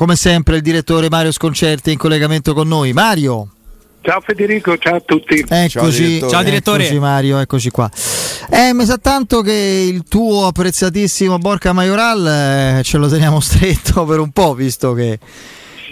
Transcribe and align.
come 0.00 0.14
sempre 0.14 0.54
il 0.54 0.62
direttore 0.62 1.08
Mario 1.10 1.32
Sconcerti 1.32 1.90
in 1.90 1.98
collegamento 1.98 2.54
con 2.54 2.68
noi. 2.68 2.92
Mario. 2.92 3.48
Ciao 4.00 4.20
Federico, 4.20 4.78
ciao 4.78 4.94
a 4.94 5.00
tutti. 5.00 5.44
Eccoci, 5.46 5.70
ciao 5.70 5.88
direttore, 5.88 6.30
ciao 6.30 6.42
direttore. 6.44 6.82
Eccoci 6.84 6.98
Mario, 7.00 7.38
eccoci 7.40 7.70
qua. 7.70 7.90
Eh, 8.48 8.72
mi 8.74 8.84
sa 8.84 8.96
tanto 8.98 9.40
che 9.40 9.50
il 9.92 10.04
tuo 10.08 10.46
apprezzatissimo 10.46 11.38
Borca 11.38 11.72
Majoral 11.72 12.78
eh, 12.78 12.82
ce 12.84 12.96
lo 12.96 13.08
teniamo 13.08 13.40
stretto 13.40 14.04
per 14.06 14.20
un 14.20 14.30
po', 14.30 14.54
visto 14.54 14.92
che, 14.92 15.18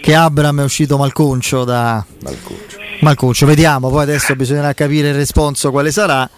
che 0.01 0.15
Abram 0.15 0.61
è 0.61 0.63
uscito 0.63 0.97
malconcio 0.97 1.65
da 1.65 2.01
malconcio. 2.23 2.77
malconcio. 3.01 3.45
Vediamo, 3.45 3.89
poi 3.89 4.03
adesso 4.03 4.33
bisognerà 4.37 4.73
capire 4.73 5.09
il 5.09 5.15
responso 5.15 5.69
quale 5.69 5.91
sarà. 5.91 6.29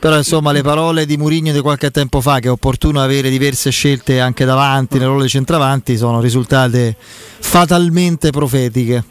Però 0.00 0.16
insomma 0.16 0.50
le 0.50 0.62
parole 0.62 1.04
di 1.04 1.18
Murigno 1.18 1.52
di 1.52 1.60
qualche 1.60 1.90
tempo 1.90 2.22
fa 2.22 2.38
che 2.38 2.48
è 2.48 2.50
opportuno 2.50 3.02
avere 3.02 3.28
diverse 3.28 3.70
scelte 3.70 4.18
anche 4.18 4.46
davanti, 4.46 4.96
nel 4.96 5.08
ruolo 5.08 5.24
di 5.24 5.28
centravanti, 5.28 5.98
sono 5.98 6.22
risultate 6.22 6.96
fatalmente 6.98 8.30
profetiche. 8.30 9.04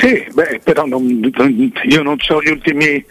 Sì, 0.00 0.26
beh, 0.32 0.60
però 0.62 0.84
non, 0.86 1.32
io 1.84 2.02
non 2.02 2.16
so 2.18 2.42
gli 2.42 2.50
ultimi, 2.50 3.04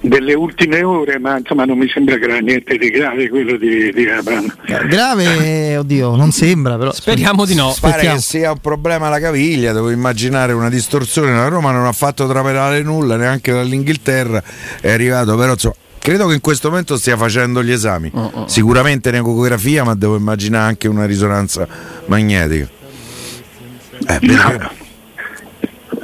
delle 0.00 0.34
ultime 0.34 0.82
ore, 0.82 1.18
ma 1.18 1.38
insomma 1.38 1.64
non 1.64 1.78
mi 1.78 1.88
sembra 1.88 2.16
che 2.16 2.24
era 2.24 2.38
niente 2.38 2.76
di 2.76 2.90
grave 2.90 3.28
quello 3.28 3.56
di, 3.56 3.92
di 3.92 4.08
Abram. 4.08 4.52
Grave, 4.88 5.76
oddio, 5.78 6.16
non 6.16 6.32
sembra, 6.32 6.76
però 6.76 6.92
speriamo 6.92 7.44
di 7.44 7.54
no. 7.54 7.74
Pare 7.80 8.08
che 8.08 8.18
sia 8.18 8.50
un 8.50 8.58
problema 8.58 9.06
alla 9.06 9.20
caviglia, 9.20 9.72
devo 9.72 9.90
immaginare 9.90 10.52
una 10.52 10.68
distorsione. 10.68 11.32
La 11.32 11.48
Roma 11.48 11.70
non 11.70 11.86
ha 11.86 11.92
fatto 11.92 12.26
trapelare 12.26 12.82
nulla 12.82 13.16
neanche 13.16 13.52
dall'Inghilterra, 13.52 14.42
è 14.80 14.90
arrivato 14.90 15.36
però 15.36 15.52
insomma, 15.52 15.74
credo 15.98 16.26
che 16.26 16.34
in 16.34 16.40
questo 16.40 16.68
momento 16.68 16.96
stia 16.96 17.16
facendo 17.16 17.62
gli 17.62 17.70
esami. 17.70 18.10
Oh, 18.12 18.30
oh. 18.32 18.48
Sicuramente 18.48 19.08
un'ecografia, 19.08 19.84
ma 19.84 19.94
devo 19.94 20.16
immaginare 20.16 20.68
anche 20.68 20.88
una 20.88 21.06
risonanza 21.06 21.66
magnetica. 22.06 22.68
Eh, 24.08 24.18
no 24.22 24.80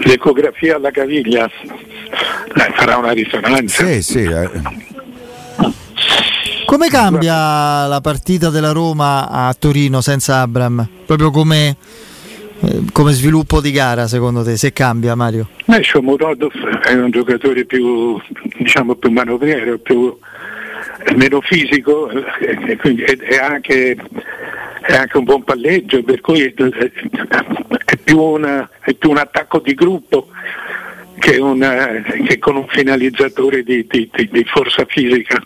l'ecografia 0.08 0.76
alla 0.76 0.90
caviglia 0.90 1.44
eh, 1.46 2.72
farà 2.74 2.96
una 2.96 3.12
risonanza. 3.12 3.84
Sì, 3.86 4.02
sì. 4.02 4.22
Eh. 4.22 4.50
Come 6.64 6.88
cambia 6.88 7.86
la 7.86 8.00
partita 8.02 8.50
della 8.50 8.72
Roma 8.72 9.28
a 9.28 9.54
Torino 9.54 10.00
senza 10.00 10.40
Abram? 10.40 10.86
Proprio 11.06 11.30
come, 11.30 11.76
eh, 12.60 12.82
come 12.92 13.12
sviluppo 13.12 13.60
di 13.60 13.70
gara 13.70 14.06
secondo 14.06 14.42
te, 14.42 14.56
se 14.56 14.72
cambia 14.72 15.14
Mario? 15.14 15.48
Beh, 15.64 15.82
Shomurodov 15.82 16.52
è 16.84 16.92
un 16.94 17.10
giocatore 17.10 17.64
più, 17.64 18.18
diciamo, 18.58 18.94
più 18.96 19.10
manovriero, 19.10 19.78
più, 19.78 20.18
meno 21.16 21.40
fisico 21.40 22.10
e, 22.10 22.76
quindi 22.76 23.02
è, 23.02 23.36
anche, 23.36 23.96
è 24.82 24.94
anche 24.94 25.16
un 25.16 25.24
buon 25.24 25.44
palleggio, 25.44 26.02
per 26.02 26.20
cui 26.20 26.42
è 26.42 26.52
più, 28.08 28.22
una, 28.22 28.70
è 28.80 28.94
più 28.94 29.10
un 29.10 29.18
attacco 29.18 29.58
di 29.58 29.74
gruppo 29.74 30.28
che, 31.18 31.36
una, 31.36 32.00
che 32.24 32.38
con 32.38 32.56
un 32.56 32.66
finalizzatore 32.66 33.62
di, 33.62 33.86
di, 33.86 34.08
di, 34.10 34.28
di 34.32 34.44
forza 34.44 34.86
fisica. 34.86 35.38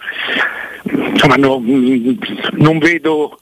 Insomma, 0.85 1.35
no, 1.35 1.61
non 2.53 2.79
vedo 2.79 3.41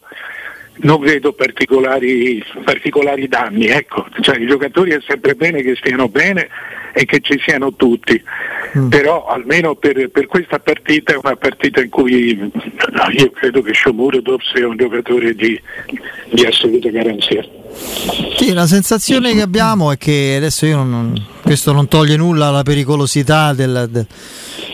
non 0.83 1.01
vedo 1.01 1.35
particolari, 1.35 2.43
particolari 2.65 3.29
danni, 3.29 3.67
ecco. 3.67 4.07
cioè, 4.21 4.39
i 4.39 4.47
giocatori 4.47 4.93
è 4.93 4.99
sempre 5.07 5.35
bene 5.35 5.61
che 5.61 5.77
stiano 5.77 6.09
bene 6.09 6.49
e 6.95 7.05
che 7.05 7.21
ci 7.21 7.39
siano 7.45 7.75
tutti, 7.75 8.23
mm. 8.79 8.89
però 8.89 9.27
almeno 9.27 9.75
per, 9.75 10.09
per, 10.09 10.27
questa 10.27 10.59
partita 10.59 11.13
è 11.13 11.19
una 11.23 11.37
partita 11.37 11.83
in 11.83 11.91
cui 11.91 12.39
io 12.39 13.31
credo 13.33 13.61
che 13.61 13.75
Shomurodov 13.75 14.41
sia 14.41 14.67
un 14.67 14.79
giocatore 14.79 15.35
di, 15.35 15.61
di 16.31 16.47
assoluta 16.47 16.89
garanzia. 16.89 17.60
Sì, 18.37 18.53
la 18.53 18.67
sensazione 18.67 19.35
che 19.35 19.43
abbiamo 19.43 19.93
è 19.93 19.99
che 19.99 20.35
adesso 20.37 20.67
io 20.67 20.83
non, 20.83 21.15
questo 21.43 21.73
non 21.73 21.89
toglie 21.89 22.17
nulla 22.17 22.47
alla 22.47 22.63
pericolosità 22.63 23.53
del, 23.53 23.89
del, 23.91 24.07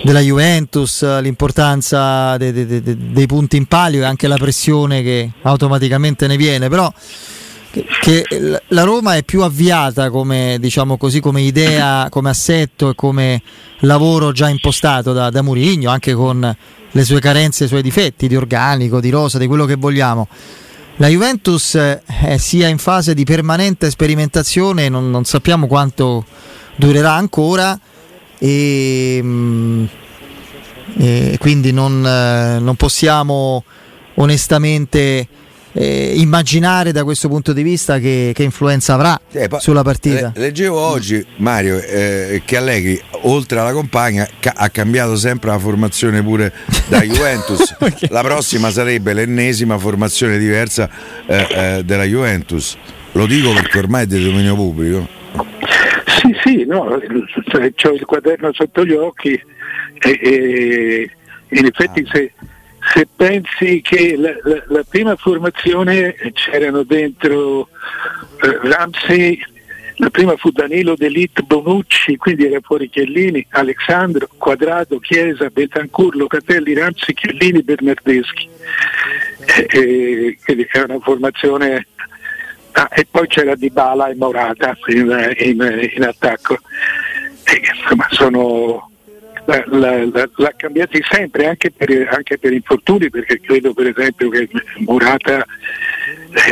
della 0.02 0.20
Juventus, 0.20 1.02
l'importanza 1.20 2.36
de, 2.36 2.52
de, 2.52 2.66
de, 2.66 2.96
dei 3.12 3.26
punti 3.26 3.56
in 3.56 3.66
palio 3.66 4.02
e 4.02 4.04
anche 4.04 4.28
la 4.28 4.36
pressione 4.36 5.02
che 5.02 5.30
automaticamente 5.42 6.26
ne 6.26 6.36
viene, 6.36 6.68
però 6.68 6.92
che 8.00 8.24
la 8.68 8.82
Roma 8.84 9.16
è 9.16 9.22
più 9.22 9.42
avviata 9.42 10.10
come, 10.10 10.56
diciamo 10.60 10.96
così, 10.96 11.20
come 11.20 11.42
idea, 11.42 12.06
come 12.08 12.30
assetto 12.30 12.90
e 12.90 12.94
come 12.94 13.42
lavoro 13.80 14.32
già 14.32 14.48
impostato 14.48 15.12
da, 15.12 15.28
da 15.28 15.42
Murigno, 15.42 15.90
anche 15.90 16.14
con 16.14 16.56
le 16.90 17.04
sue 17.04 17.20
carenze 17.20 17.64
i 17.64 17.68
suoi 17.68 17.82
difetti 17.82 18.28
di 18.28 18.36
organico, 18.36 19.00
di 19.00 19.10
rosa, 19.10 19.38
di 19.38 19.46
quello 19.46 19.66
che 19.66 19.74
vogliamo 19.74 20.28
la 20.98 21.08
Juventus 21.08 21.74
è 21.74 22.36
sia 22.38 22.68
in 22.68 22.78
fase 22.78 23.12
di 23.12 23.24
permanente 23.24 23.90
sperimentazione, 23.90 24.88
non, 24.88 25.10
non 25.10 25.24
sappiamo 25.24 25.66
quanto 25.66 26.24
durerà 26.76 27.12
ancora 27.12 27.78
e, 28.38 29.20
mm, 29.22 29.84
e 30.98 31.36
quindi 31.38 31.72
non, 31.72 32.04
eh, 32.06 32.58
non, 32.60 32.76
possiamo 32.76 33.64
onestamente 34.14 35.28
eh, 35.78 36.14
immaginare 36.16 36.90
da 36.90 37.04
questo 37.04 37.28
punto 37.28 37.52
di 37.52 37.62
vista 37.62 37.98
che, 37.98 38.32
che 38.34 38.42
influenza 38.42 38.94
avrà 38.94 39.20
eh, 39.30 39.48
sulla 39.58 39.82
partita. 39.82 40.32
leggevo 40.34 40.78
oggi 40.78 41.24
Mario 41.36 41.78
eh, 41.78 42.40
che 42.46 42.56
Allegri 42.56 43.00
oltre 43.22 43.60
alla 43.60 43.72
compagna 43.72 44.26
ca- 44.40 44.54
ha 44.56 44.70
cambiato 44.70 45.16
sempre 45.16 45.50
la 45.50 45.58
formazione 45.58 46.22
pure 46.22 46.52
da 46.88 47.00
Juventus. 47.04 47.74
okay. 47.78 48.08
La 48.08 48.22
prossima 48.22 48.70
sarebbe 48.70 49.12
l'ennesima 49.12 49.76
formazione 49.76 50.38
diversa 50.38 50.88
eh, 51.26 51.46
eh, 51.50 51.82
della 51.84 52.04
Juventus. 52.04 52.76
Lo 53.12 53.26
dico 53.26 53.52
perché 53.52 53.78
ormai 53.78 54.04
è 54.04 54.06
di 54.06 54.22
dominio 54.22 54.54
pubblico. 54.54 55.08
Sì, 56.06 56.34
sì, 56.42 56.64
no, 56.66 56.80
ho 56.80 56.96
il 56.96 58.04
quaderno 58.06 58.50
sotto 58.52 58.84
gli 58.84 58.92
occhi 58.92 59.32
e, 59.98 60.18
e 60.22 61.10
in 61.50 61.66
effetti 61.66 62.00
ah. 62.00 62.10
se 62.10 62.32
se 62.96 63.06
pensi 63.14 63.82
che 63.82 64.16
la, 64.16 64.32
la, 64.42 64.62
la 64.68 64.84
prima 64.88 65.16
formazione 65.16 66.16
c'erano 66.32 66.82
dentro 66.82 67.68
eh, 68.40 68.58
Ramsey, 68.62 69.38
la 69.96 70.08
prima 70.08 70.34
fu 70.36 70.50
Danilo 70.50 70.94
Delit 70.96 71.42
Bonucci, 71.42 72.16
quindi 72.16 72.46
era 72.46 72.58
fuori 72.62 72.88
Chiellini, 72.88 73.46
Alessandro, 73.50 74.30
Quadrado, 74.38 74.98
Chiesa, 74.98 75.50
Betancourt, 75.50 76.16
Locatelli, 76.16 76.72
Ramsey, 76.72 77.14
Chiellini, 77.14 77.62
Bernardeschi. 77.62 78.48
E, 79.68 80.38
e, 80.42 80.68
era 80.72 80.84
una 80.84 80.98
formazione 81.00 81.86
ah, 82.72 82.88
e 82.94 83.06
poi 83.10 83.26
c'era 83.26 83.54
Di 83.56 83.68
Bala 83.68 84.08
e 84.08 84.14
Morata 84.14 84.74
in, 84.86 85.34
in, 85.38 85.90
in 85.96 86.02
attacco. 86.02 86.58
E, 87.44 87.60
insomma, 87.78 88.06
sono 88.10 88.90
l'ha 89.46 90.54
cambiati 90.56 91.00
sempre 91.08 91.46
anche 91.46 91.70
per, 91.70 92.08
anche 92.10 92.36
per, 92.38 92.52
infortuni 92.52 93.08
perché 93.10 93.40
credo 93.40 93.72
per 93.72 93.86
esempio 93.86 94.28
che 94.28 94.48
Murata 94.78 95.46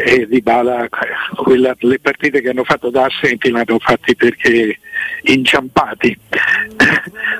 e 0.05 0.27
Di 0.29 0.41
Bala 0.41 0.89
quella, 1.35 1.75
le 1.79 1.99
partite 1.99 2.41
che 2.41 2.51
hanno 2.51 2.65
fatto 2.65 2.91
da 2.91 3.07
assenti 3.07 3.51
le 3.51 3.61
hanno 3.61 3.79
fatte 3.79 4.15
perché 4.15 4.79
inciampati. 5.23 6.17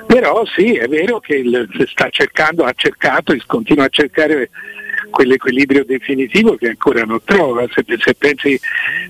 Però 0.07 0.45
sì 0.45 0.75
è 0.75 0.87
vero 0.87 1.19
che 1.19 1.35
il, 1.35 1.67
sta 1.87 2.09
cercando 2.09 2.63
ha 2.63 2.73
cercato 2.75 3.31
e 3.31 3.41
continua 3.45 3.85
a 3.85 3.89
cercare 3.89 4.49
quell'equilibrio 5.09 5.85
definitivo 5.85 6.55
che 6.55 6.69
ancora 6.69 7.03
non 7.03 7.21
trova. 7.23 7.65
Se, 7.73 7.83
se 7.97 8.13
pensi 8.15 8.59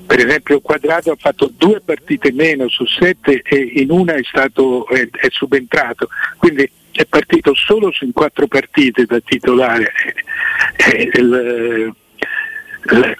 per 0.05 0.25
esempio 0.25 0.61
Quadrato 0.61 1.11
ha 1.11 1.17
fatto 1.17 1.51
due 1.55 1.81
partite 1.81 2.31
meno 2.31 2.67
su 2.69 2.85
sette 2.85 3.41
e 3.41 3.57
in 3.75 3.91
una 3.91 4.13
è, 4.13 4.23
stato, 4.23 4.87
è, 4.87 5.07
è 5.11 5.27
subentrato, 5.31 6.09
quindi 6.37 6.69
è 6.91 7.05
partito 7.05 7.53
solo 7.53 7.91
su 7.91 8.09
quattro 8.13 8.47
partite 8.47 9.05
da 9.05 9.19
titolare. 9.19 9.91
Eh, 10.77 11.09
il, 11.13 11.93
il, 12.91 13.17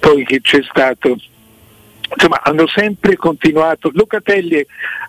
poi 0.00 0.24
che 0.24 0.40
c'è 0.40 0.62
stato 0.62 1.16
insomma 2.14 2.40
hanno 2.42 2.66
sempre 2.66 3.16
continuato 3.16 3.90
Locatelli 3.92 4.64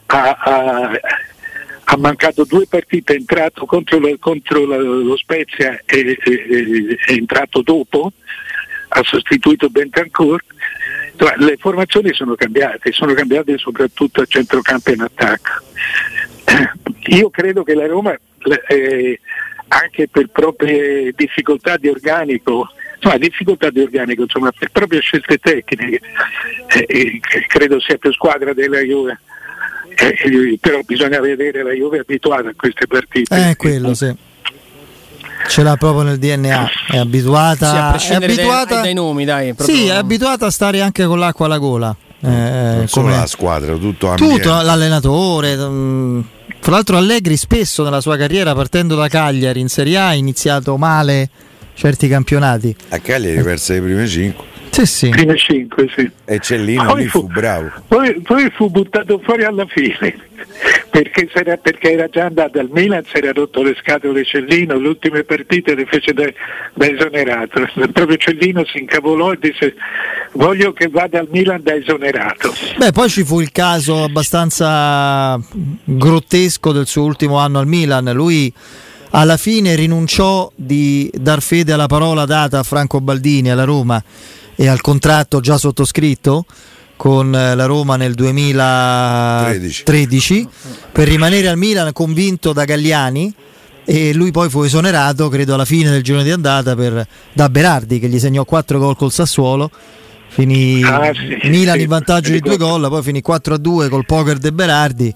ha, 0.07 0.31
ha 0.31 0.91
ha 1.85 1.97
mancato 1.97 2.45
due 2.45 2.65
partite, 2.67 3.13
è 3.13 3.17
entrato 3.17 3.65
contro, 3.65 3.99
la, 3.99 4.09
contro 4.19 4.65
la, 4.65 4.77
lo 4.77 5.15
Spezia 5.17 5.79
e 5.85 6.17
è 7.05 7.11
entrato 7.11 7.61
dopo, 7.61 8.11
ha 8.89 9.03
sostituito 9.03 9.69
Bentancourt. 9.69 10.45
Le 11.37 11.57
formazioni 11.57 12.13
sono 12.13 12.35
cambiate, 12.35 12.91
sono 12.91 13.13
cambiate 13.13 13.57
soprattutto 13.57 14.21
a 14.21 14.25
centrocampo 14.25 14.89
e 14.89 14.93
in 14.93 15.01
attacco. 15.01 15.63
Io 17.07 17.29
credo 17.29 17.63
che 17.63 17.75
la 17.75 17.85
Roma, 17.85 18.17
eh, 18.67 19.19
anche 19.67 20.07
per 20.07 20.27
proprie 20.29 21.13
difficoltà 21.15 21.77
di 21.77 21.87
organico, 21.87 22.67
insomma 22.95 23.17
difficoltà 23.17 23.69
di 23.69 23.79
organico, 23.81 24.23
insomma 24.23 24.51
per 24.51 24.71
proprie 24.71 25.01
scelte 25.01 25.37
tecniche, 25.37 26.01
eh, 26.67 26.85
eh, 26.87 27.19
credo 27.47 27.79
sia 27.79 27.97
più 27.97 28.11
squadra 28.11 28.53
della 28.53 28.79
Juve 28.79 29.19
eh, 29.95 30.57
però 30.59 30.79
bisogna 30.85 31.19
vedere 31.19 31.63
la 31.63 31.71
Juve 31.71 31.99
abituata 31.99 32.49
a 32.49 32.53
queste 32.55 32.87
partite. 32.87 33.49
Eh, 33.49 33.55
quello 33.55 33.93
sì. 33.93 34.13
Ce 35.47 35.61
l'ha 35.61 35.75
proprio 35.75 36.03
nel 36.03 36.17
DNA, 36.17 36.69
è 36.91 36.97
abituata, 36.97 37.97
sì, 37.99 38.13
è 38.13 38.15
abituata 38.15 38.75
dai, 38.75 38.83
dai, 38.83 38.93
nomi, 38.93 39.25
dai, 39.25 39.53
proprio... 39.53 39.75
Sì, 39.75 39.87
è 39.87 39.91
abituata 39.91 40.47
a 40.47 40.49
stare 40.49 40.81
anche 40.81 41.05
con 41.05 41.19
l'acqua 41.19 41.45
alla 41.45 41.59
gola. 41.59 41.95
Eh, 42.21 42.27
non 42.27 42.87
solo 42.87 43.09
la 43.09 43.27
squadra, 43.27 43.75
tutto, 43.75 44.13
tutto 44.15 44.49
l'allenatore. 44.49 45.55
Mm, 45.55 46.19
tra 46.59 46.71
l'altro 46.71 46.97
Allegri 46.97 47.37
spesso 47.37 47.83
nella 47.83 48.01
sua 48.01 48.17
carriera 48.17 48.55
partendo 48.55 48.95
da 48.95 49.07
Cagliari 49.07 49.59
in 49.59 49.69
Serie 49.69 49.97
A 49.97 50.07
ha 50.07 50.13
iniziato 50.15 50.77
male 50.77 51.29
certi 51.75 52.07
campionati. 52.07 52.75
A 52.89 52.99
Cagliari 52.99 53.43
perse 53.43 53.73
le 53.75 53.81
prime 53.81 54.07
5. 54.07 54.45
Sì, 54.75 54.85
sì. 54.85 55.09
Prime 55.09 55.37
5, 55.37 55.89
sì. 55.95 56.11
E 56.25 56.39
Cellino 56.39 56.95
lì 56.95 57.05
fu, 57.07 57.21
fu 57.21 57.27
bravo. 57.27 57.71
Poi, 57.87 58.19
poi, 58.19 58.51
fu 58.53 58.69
buttato 58.69 59.21
fuori 59.23 59.45
alla 59.45 59.65
fine 59.67 59.95
perché, 60.91 61.29
era, 61.31 61.55
perché 61.55 61.93
era 61.93 62.09
già 62.09 62.25
andato 62.25 62.59
al 62.59 62.67
Milan, 62.69 63.01
si 63.05 63.15
era 63.15 63.31
rotto 63.31 63.63
le 63.63 63.73
scatole 63.79 64.25
Cellino, 64.25 64.77
le 64.77 64.89
ultime 64.89 65.23
partite 65.23 65.75
le 65.75 65.85
fece 65.85 66.11
da, 66.11 66.25
da 66.73 66.91
esonerato. 66.91 67.65
Proprio 67.93 68.17
Cellino 68.17 68.65
si 68.65 68.79
incavolò 68.79 69.31
e 69.31 69.37
disse 69.39 69.75
voglio 70.33 70.73
che 70.73 70.89
vada 70.89 71.19
al 71.19 71.29
Milan 71.31 71.63
da 71.63 71.73
esonerato. 71.73 72.53
Beh, 72.77 72.91
poi 72.91 73.07
ci 73.07 73.23
fu 73.23 73.39
il 73.39 73.53
caso 73.53 74.03
abbastanza 74.03 75.39
grottesco 75.85 76.73
del 76.73 76.85
suo 76.85 77.03
ultimo 77.05 77.37
anno 77.37 77.59
al 77.59 77.67
Milan. 77.67 78.11
Lui 78.11 78.51
alla 79.11 79.37
fine 79.37 79.73
rinunciò 79.75 80.51
di 80.53 81.09
dar 81.13 81.41
fede 81.41 81.71
alla 81.71 81.87
parola 81.87 82.25
data 82.25 82.59
a 82.59 82.63
Franco 82.63 82.99
Baldini 82.99 83.49
alla 83.49 83.63
Roma 83.63 84.03
e 84.55 84.67
al 84.67 84.81
contratto 84.81 85.39
già 85.39 85.57
sottoscritto 85.57 86.45
con 86.95 87.31
la 87.31 87.65
Roma 87.65 87.97
nel 87.97 88.13
2013 88.13 89.83
13. 89.83 90.47
per 90.91 91.07
rimanere 91.07 91.47
al 91.49 91.57
Milan 91.57 91.91
convinto 91.91 92.53
da 92.53 92.63
Galliani 92.63 93.33
e 93.83 94.13
lui 94.13 94.31
poi 94.31 94.49
fu 94.49 94.63
esonerato 94.63 95.29
credo 95.29 95.53
alla 95.53 95.65
fine 95.65 95.91
del 95.91 96.01
giorno 96.01 96.23
di 96.23 96.31
andata 96.31 96.75
per, 96.75 97.05
da 97.33 97.49
Berardi 97.49 97.99
che 97.99 98.07
gli 98.07 98.17
segnò 98.17 98.45
4 98.45 98.79
gol 98.79 98.95
col 98.95 99.11
Sassuolo. 99.11 99.69
Finì 100.27 100.81
ah, 100.83 101.13
sì, 101.13 101.47
Milan 101.47 101.77
sì, 101.77 101.83
in 101.83 101.87
vantaggio 101.87 102.31
di 102.31 102.41
due 102.41 102.57
gol 102.57 102.89
poi 102.89 103.01
finì 103.03 103.21
4 103.21 103.53
a 103.53 103.57
2 103.57 103.89
col 103.89 104.05
poker 104.05 104.37
de 104.37 104.51
Berardi 104.51 105.13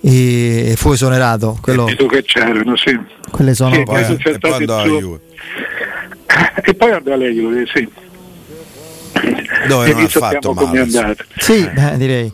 e 0.00 0.74
fu 0.76 0.92
esonerato. 0.92 1.56
Quello... 1.60 1.84
che 1.84 2.22
c'erano 2.22 2.76
sì. 2.76 2.98
Quelle 3.30 3.54
sono 3.54 3.74
sì, 3.74 3.82
poi, 3.84 4.02
e, 4.02 4.38
poi 4.38 4.66
suo... 4.66 5.20
e 6.64 6.74
poi 6.74 6.90
andò 6.90 7.16
Juve 7.16 7.64
sì 7.72 7.88
dove 9.68 9.92
non 9.92 10.02
ha 10.02 10.08
fatto 10.08 10.52
male. 10.52 11.16
Sì, 11.36 11.68
beh, 11.68 11.96
direi. 11.96 12.32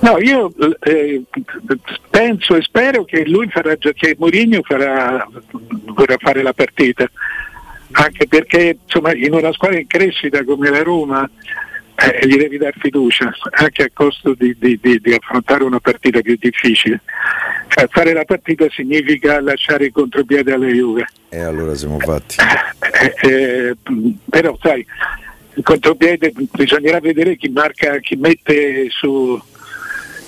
No, 0.00 0.18
io 0.18 0.52
eh, 0.80 1.22
penso 2.10 2.56
e 2.56 2.62
spero 2.62 3.04
che 3.04 3.26
lui 3.26 3.48
farà 3.48 3.74
che 3.76 4.16
Mourinho 4.18 4.60
farà, 4.62 5.26
vorrà 5.86 6.16
fare 6.18 6.42
la 6.42 6.52
partita, 6.52 7.10
anche 7.92 8.26
perché 8.26 8.78
insomma, 8.82 9.14
in 9.14 9.32
una 9.32 9.52
squadra 9.52 9.78
in 9.78 9.86
crescita 9.86 10.44
come 10.44 10.68
la 10.68 10.82
Roma 10.82 11.28
eh, 11.96 12.26
gli 12.26 12.36
devi 12.36 12.58
dare 12.58 12.74
fiducia, 12.78 13.32
anche 13.52 13.84
a 13.84 13.90
costo 13.92 14.34
di, 14.34 14.54
di, 14.58 14.78
di, 14.82 14.98
di 15.00 15.14
affrontare 15.14 15.64
una 15.64 15.80
partita 15.80 16.20
più 16.20 16.36
difficile. 16.38 17.00
Cioè, 17.68 17.88
fare 17.90 18.12
la 18.12 18.24
partita 18.24 18.66
significa 18.70 19.40
lasciare 19.40 19.86
il 19.86 19.92
contropiede 19.92 20.52
alle 20.52 20.72
Juve. 20.72 21.06
E 21.30 21.40
allora 21.40 21.74
siamo 21.74 21.98
fatti. 21.98 22.36
Eh, 23.22 23.28
eh, 23.28 23.76
però 24.28 24.56
sai, 24.60 24.84
il 25.56 25.62
contropiede 25.62 26.32
bisognerà 26.52 27.00
vedere 27.00 27.36
chi 27.36 27.48
marca, 27.48 27.98
chi 27.98 28.16
mette 28.16 28.86
su, 28.90 29.40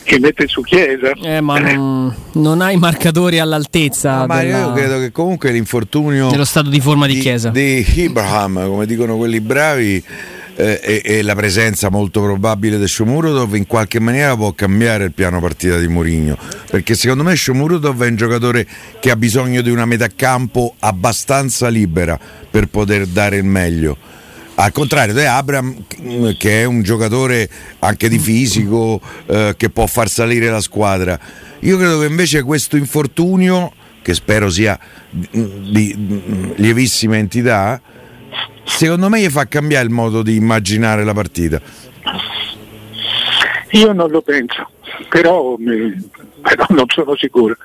chi 0.05 0.19
mette 0.19 0.47
su 0.47 0.63
Chiesa. 0.63 1.11
Eh, 1.23 1.41
ma 1.41 1.59
non, 1.59 2.15
non 2.35 2.61
hai 2.61 2.77
marcatori 2.77 3.39
all'altezza. 3.39 4.21
No, 4.21 4.27
ma 4.27 4.43
della... 4.43 4.59
io 4.59 4.73
credo 4.73 4.99
che 4.99 5.11
comunque 5.11 5.51
l'infortunio 5.51 6.31
dello 6.31 6.45
stato 6.45 6.69
di 6.69 6.81
forma 6.81 7.07
di, 7.07 7.15
di 7.15 7.21
Chiesa 7.21 7.51
di 7.51 7.85
Ibrahim, 7.97 8.69
come 8.69 8.87
dicono 8.87 9.17
quelli 9.17 9.41
bravi. 9.41 10.05
Eh, 10.59 10.81
e, 10.83 11.03
e, 11.05 11.23
la 11.23 11.35
presenza 11.35 11.91
molto 11.91 12.23
probabile 12.23 12.79
di 12.79 12.89
Shomurodov 12.89 13.57
in 13.57 13.67
qualche 13.67 14.01
maniera 14.01 14.35
può 14.35 14.53
cambiare 14.53 15.05
il 15.05 15.13
piano 15.13 15.39
partita 15.39 15.77
di 15.77 15.87
Mourinho 15.87 16.39
perché 16.71 16.95
secondo 16.95 17.23
me 17.25 17.37
Shomurodov 17.37 18.03
è 18.03 18.09
un 18.09 18.17
giocatore 18.17 18.67
che 18.99 19.11
ha 19.11 19.17
bisogno 19.17 19.61
di 19.61 19.69
una 19.69 19.85
metà 19.85 20.09
campo 20.17 20.75
abbastanza 20.79 21.69
libera 21.69 22.19
per 22.51 22.69
poter 22.69 23.05
dare 23.05 23.37
il 23.37 23.45
meglio 23.45 23.99
al 24.57 24.73
contrario 24.73 25.15
di 25.15 25.25
Abram 25.25 25.85
che 26.39 26.63
è 26.63 26.65
un 26.65 26.83
giocatore 26.83 27.49
anche 27.81 28.09
di 28.09 28.19
fisico 28.19 29.01
eh, 29.27 29.55
che 29.57 29.71
può 29.71 29.87
far 29.87 30.09
salire 30.09 30.49
la 30.49 30.61
squadra. 30.61 31.19
Io 31.61 31.77
credo 31.77 32.01
che 32.01 32.07
invece 32.07 32.43
questo 32.43 32.77
infortunio 32.77 33.73
che 34.03 34.15
spero 34.15 34.51
sia 34.51 34.79
di 35.11 36.55
lievissima 36.57 37.17
entità 37.17 37.81
secondo 38.65 39.09
me 39.09 39.21
gli 39.21 39.29
fa 39.29 39.47
cambiare 39.47 39.85
il 39.85 39.93
modo 39.93 40.23
di 40.23 40.37
immaginare 40.37 41.05
la 41.05 41.15
partita. 41.15 41.61
Io 43.71 43.93
non 43.93 44.11
lo 44.11 44.23
penso 44.23 44.71
però, 45.09 45.57
però 45.57 46.67
non 46.71 46.87
sono 46.89 47.17
sicuro. 47.17 47.57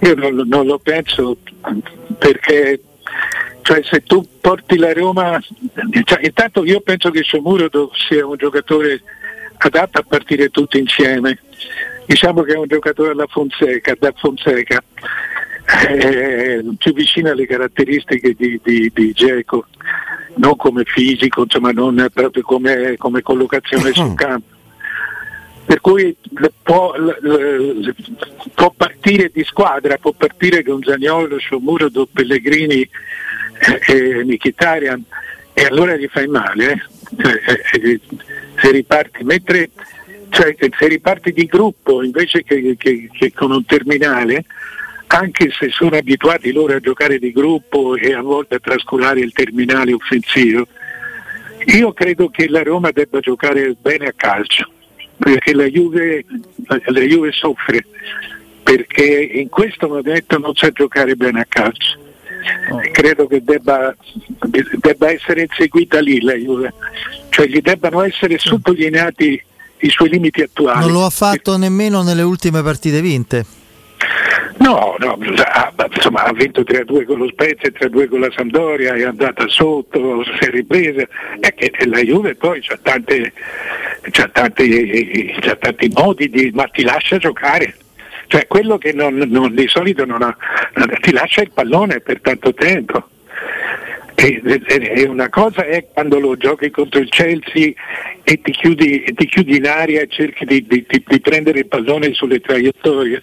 Io 0.00 0.14
non, 0.14 0.46
non 0.46 0.66
lo 0.66 0.78
penso 0.78 1.36
perché 2.18 2.80
cioè 3.62 3.80
se 3.84 4.02
tu 4.02 4.26
porti 4.40 4.76
la 4.76 4.92
Roma, 4.92 5.40
cioè, 6.04 6.24
intanto 6.24 6.64
io 6.64 6.80
penso 6.80 7.10
che 7.10 7.22
Shomurodov 7.22 7.92
sia 7.94 8.26
un 8.26 8.36
giocatore 8.36 9.02
adatto 9.58 9.98
a 9.98 10.04
partire 10.06 10.48
tutti 10.48 10.78
insieme, 10.78 11.38
diciamo 12.06 12.42
che 12.42 12.54
è 12.54 12.56
un 12.56 12.66
giocatore 12.66 13.10
alla 13.10 13.26
Fonseca, 13.26 13.94
da 13.98 14.12
Fonseca, 14.16 14.82
eh, 15.88 16.64
più 16.78 16.92
vicino 16.92 17.30
alle 17.30 17.46
caratteristiche 17.46 18.34
di, 18.36 18.60
di, 18.62 18.90
di 18.92 19.12
Geco, 19.12 19.66
non 20.36 20.56
come 20.56 20.84
fisico, 20.84 21.42
insomma 21.42 21.70
non 21.70 22.08
proprio 22.12 22.42
come, 22.42 22.96
come 22.96 23.22
collocazione 23.22 23.92
sul 23.94 24.14
campo. 24.14 24.50
Per 25.64 25.80
cui 25.80 26.14
può, 26.62 26.92
può, 28.54 28.74
partire 28.76 29.30
di 29.32 29.44
squadra, 29.44 29.96
può 29.96 30.12
partire 30.12 30.64
con 30.64 30.82
Zagnolo, 30.82 31.38
Sciomuro, 31.38 31.88
Pellegrini 32.12 32.80
e, 32.80 33.80
e 33.86 34.24
Mkhitaryan 34.24 35.04
e 35.54 35.64
allora 35.64 35.96
gli 35.96 36.08
fai 36.10 36.26
male 36.26 36.72
eh? 36.72 36.80
eh, 37.24 37.80
eh 37.82 38.00
se 38.56 38.70
riparti 38.70 39.24
mentre 39.24 39.70
cioè, 40.28 40.54
se 40.58 40.88
riparti 40.88 41.32
di 41.32 41.44
gruppo 41.44 42.02
invece 42.02 42.42
che, 42.42 42.76
che, 42.78 43.08
che, 43.12 43.32
con 43.32 43.50
un 43.50 43.64
terminale 43.64 44.44
anche 45.08 45.50
se 45.50 45.68
sono 45.70 45.96
abituati 45.96 46.52
loro 46.52 46.74
a 46.74 46.80
giocare 46.80 47.18
di 47.18 47.32
gruppo 47.32 47.96
e 47.96 48.14
a 48.14 48.22
volte 48.22 48.56
a 48.56 48.60
trascurare 48.60 49.20
il 49.20 49.32
terminale 49.32 49.92
offensivo 49.92 50.66
io 51.66 51.92
credo 51.92 52.28
che 52.28 52.48
la 52.48 52.62
Roma 52.62 52.90
debba 52.90 53.20
giocare 53.20 53.76
bene 53.80 54.06
a 54.06 54.12
calcio 54.14 54.70
perché 55.16 55.54
la 55.54 55.66
Juve, 55.66 56.24
la 56.66 57.00
Juve 57.00 57.30
soffre 57.32 57.84
perché 58.62 59.04
in 59.04 59.48
questo 59.48 59.88
momento 59.88 60.38
non 60.38 60.54
sa 60.54 60.70
giocare 60.70 61.14
bene 61.14 61.40
a 61.40 61.46
calcio. 61.48 61.98
Oh. 62.70 62.80
Credo 62.90 63.26
che 63.26 63.42
debba, 63.42 63.94
debba, 64.80 65.10
essere 65.10 65.42
inseguita 65.42 66.00
lì 66.00 66.20
la 66.20 66.34
Juve, 66.34 66.72
cioè 67.30 67.46
gli 67.46 67.60
debbano 67.60 68.02
essere 68.02 68.38
sottolineati 68.38 69.42
i 69.78 69.90
suoi 69.90 70.08
limiti 70.08 70.42
attuali. 70.42 70.80
Non 70.80 70.92
lo 70.92 71.04
ha 71.04 71.10
fatto 71.10 71.56
nemmeno 71.56 72.02
nelle 72.02 72.22
ultime 72.22 72.62
partite 72.62 73.00
vinte. 73.00 73.44
No, 74.58 74.94
no, 74.98 75.18
insomma 75.92 76.24
ha 76.24 76.32
vinto 76.32 76.60
3-2 76.60 77.04
con 77.04 77.18
lo 77.18 77.28
Spezia 77.28 77.68
e 77.68 77.72
3-2 77.72 78.08
con 78.08 78.20
la 78.20 78.30
Sampdoria, 78.34 78.94
è 78.94 79.02
andata 79.02 79.48
sotto, 79.48 80.22
si 80.24 80.44
è 80.44 80.50
ripresa 80.50 81.02
e, 81.40 81.54
e 81.56 81.86
la 81.86 82.00
Juve 82.00 82.34
poi 82.34 82.62
ha 82.68 82.78
tante, 82.80 83.32
c'ha 84.10 84.28
tanti, 84.28 85.34
c'ha 85.40 85.56
tanti 85.56 85.90
modi 85.94 86.28
di, 86.28 86.50
ma 86.54 86.64
ti 86.64 86.82
lascia 86.82 87.18
giocare. 87.18 87.74
Cioè 88.32 88.46
quello 88.46 88.78
che 88.78 88.94
non, 88.94 89.16
non, 89.16 89.54
di 89.54 89.68
solito 89.68 90.06
non 90.06 90.22
ha, 90.22 90.34
ti 91.02 91.12
lascia 91.12 91.42
il 91.42 91.50
pallone 91.52 92.00
per 92.00 92.22
tanto 92.22 92.54
tempo. 92.54 93.06
E, 94.14 94.40
e, 94.42 95.02
una 95.02 95.28
cosa 95.28 95.66
è 95.66 95.88
quando 95.92 96.18
lo 96.18 96.38
giochi 96.38 96.70
contro 96.70 97.00
il 97.00 97.10
Chelsea 97.10 97.72
e 98.24 98.40
ti 98.40 98.52
chiudi, 98.52 99.04
ti 99.14 99.26
chiudi 99.26 99.56
in 99.56 99.66
aria 99.66 100.00
e 100.00 100.06
cerchi 100.08 100.46
di, 100.46 100.66
di, 100.66 100.86
di, 100.88 101.20
prendere 101.20 101.58
il 101.58 101.66
pallone 101.66 102.14
sulle 102.14 102.40
traiettorie. 102.40 103.20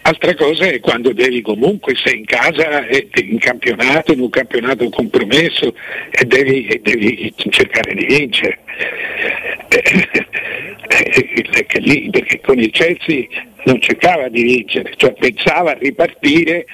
Altra 0.00 0.34
cosa 0.34 0.64
è 0.64 0.80
quando 0.80 1.12
devi 1.12 1.42
comunque, 1.42 1.94
sei 1.94 2.20
in 2.20 2.24
casa, 2.24 2.86
in 3.20 3.38
campionato, 3.38 4.12
in 4.12 4.20
un 4.20 4.30
campionato 4.30 4.88
compromesso 4.88 5.74
e 6.08 6.24
devi, 6.24 6.68
e 6.68 6.80
devi 6.82 7.34
cercare 7.50 7.92
di 7.92 8.06
vincere. 8.06 8.60
lì, 11.80 12.08
perché 12.10 12.40
con 12.40 12.58
il 12.58 12.70
Chelsea 12.70 13.26
non 13.68 13.80
cercava 13.82 14.28
di 14.28 14.42
vincere, 14.42 14.94
cioè 14.96 15.12
pensava 15.12 15.72
a 15.72 15.78
ripartire 15.78 16.64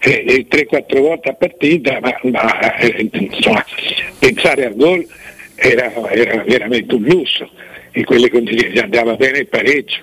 eh, 0.00 0.46
3-4 0.50 0.98
volte 0.98 1.28
a 1.30 1.34
partita, 1.34 2.00
ma, 2.00 2.12
ma 2.24 2.76
eh, 2.78 3.08
insomma, 3.12 3.64
pensare 4.18 4.66
al 4.66 4.74
gol 4.74 5.06
era, 5.54 5.92
era 6.10 6.42
veramente 6.42 6.94
un 6.96 7.02
lusso, 7.02 7.48
in 7.92 8.04
quelle 8.04 8.28
condizioni 8.28 8.76
andava 8.78 9.14
bene 9.14 9.38
il 9.38 9.46
pareggio, 9.46 9.98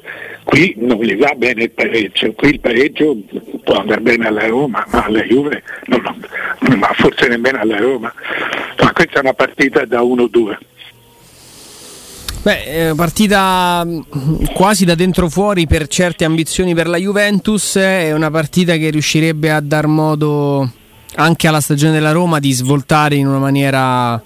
qui 0.46 0.76
non 0.78 1.02
gli 1.02 1.18
va 1.18 1.34
bene 1.36 1.64
il 1.64 1.72
pareggio, 1.72 2.32
qui 2.32 2.50
il 2.52 2.60
pareggio 2.62 3.18
può 3.64 3.76
andare 3.76 4.00
bene 4.00 4.28
alla 4.28 4.48
Roma, 4.48 4.86
ma 4.92 5.04
alla 5.04 5.24
Juve, 5.24 5.62
non, 5.88 6.02
non, 6.60 6.80
ma 6.80 6.94
forse 6.94 7.28
nemmeno 7.28 7.60
alla 7.60 7.78
Roma, 7.80 8.14
ma 8.82 8.94
questa 8.94 9.18
è 9.18 9.20
una 9.20 9.34
partita 9.34 9.84
da 9.84 10.00
1-2. 10.00 10.58
Beh, 12.42 12.94
partita 12.96 13.86
quasi 14.54 14.86
da 14.86 14.96
dentro 14.96 15.28
fuori 15.30 15.68
per 15.68 15.88
certe 15.88 16.24
ambizioni 16.24 16.74
per 16.74 16.88
la 16.88 16.96
Juventus, 16.96 17.76
è 17.76 18.14
una 18.14 18.32
partita 18.32 18.78
che 18.78 18.90
riuscirebbe 18.90 19.52
a 19.52 19.60
dar 19.60 19.88
modo 19.88 20.72
anche 21.16 21.48
alla 21.50 21.60
stagione 21.60 21.92
della 21.92 22.12
Roma 22.14 22.40
di 22.40 22.54
svoltare 22.54 23.16
in 23.16 23.28
una 23.28 23.40
maniera 23.40 24.22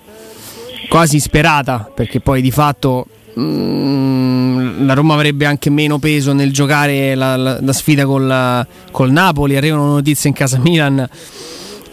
quasi 0.90 1.20
sperata, 1.20 1.90
perché 1.94 2.20
poi 2.20 2.44
di 2.44 2.52
fatto 2.52 3.08
mh, 3.34 4.86
la 4.86 4.94
Roma 4.94 5.16
avrebbe 5.16 5.46
anche 5.46 5.72
meno 5.72 5.98
peso 5.98 6.34
nel 6.34 6.54
giocare 6.54 7.16
la, 7.16 7.36
la, 7.36 7.58
la 7.60 7.74
sfida 7.74 8.06
col, 8.06 8.68
col 8.92 9.12
Napoli, 9.12 9.58
arrivano 9.58 9.88
notizie 9.88 10.30
in 10.30 10.36
casa 10.36 10.60
Milan 10.60 11.10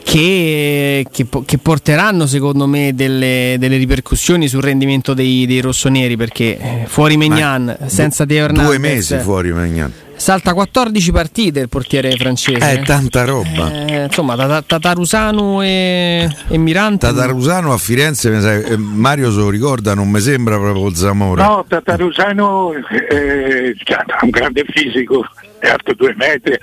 che, 0.02 1.06
che, 1.10 1.26
che, 1.44 1.58
porteranno 1.58 2.26
secondo 2.26 2.66
me 2.66 2.92
delle, 2.94 3.56
delle, 3.58 3.76
ripercussioni 3.76 4.48
sul 4.48 4.62
rendimento 4.62 5.14
dei, 5.14 5.46
dei 5.46 5.60
rossoneri 5.60 6.16
perché 6.16 6.58
eh, 6.58 6.84
fuori 6.86 7.16
Megnan 7.16 7.76
senza 7.86 8.26
Teo 8.26 8.44
Hernandez 8.44 8.66
due 8.66 8.78
mesi 8.78 9.18
fuori 9.18 9.52
Megnan 9.52 9.92
salta 10.20 10.52
14 10.52 11.12
partite 11.12 11.60
il 11.60 11.68
portiere 11.70 12.10
francese. 12.12 12.58
È 12.58 12.82
tanta 12.82 13.24
roba. 13.24 13.86
Eh, 13.86 14.04
insomma 14.04 14.36
Tatarusano 14.60 15.62
e, 15.62 16.28
e 16.48 16.58
Mirante 16.58 17.06
Tatarusano 17.06 17.72
a 17.72 17.78
Firenze 17.78 18.30
eh, 18.66 18.76
Mario 18.76 19.32
se 19.32 19.38
lo 19.38 19.48
ricorda 19.48 19.94
non 19.94 20.10
mi 20.10 20.20
sembra 20.20 20.58
proprio 20.58 20.86
il 20.88 20.96
Zamora. 20.96 21.44
No 21.44 21.64
Tatarusano 21.66 22.72
eh, 22.72 23.74
ha 23.86 24.18
un 24.20 24.30
grande 24.30 24.64
fisico 24.68 25.24
è 25.60 25.68
alto 25.68 25.94
due 25.94 26.14
metri 26.16 26.58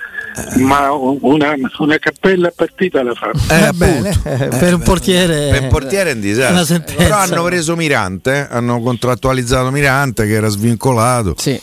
ma 0.56 0.92
una, 0.92 1.54
una, 1.78 1.98
cappella 1.98 2.52
partita 2.54 3.02
la 3.02 3.14
fa. 3.14 3.30
Eh, 3.30 3.72
bene, 3.72 4.10
eh, 4.24 4.48
per 4.48 4.74
un 4.74 4.82
portiere, 4.82 5.50
per 5.50 5.62
un 5.62 5.68
portiere 5.68 6.10
è 6.10 6.14
un 6.14 6.20
disastro. 6.20 6.82
Però 6.96 7.16
hanno 7.16 7.42
preso 7.44 7.76
Mirante, 7.76 8.46
hanno 8.48 8.80
contrattualizzato 8.80 9.70
Mirante 9.70 10.26
che 10.26 10.32
era 10.34 10.48
svincolato. 10.48 11.34
Sì. 11.36 11.60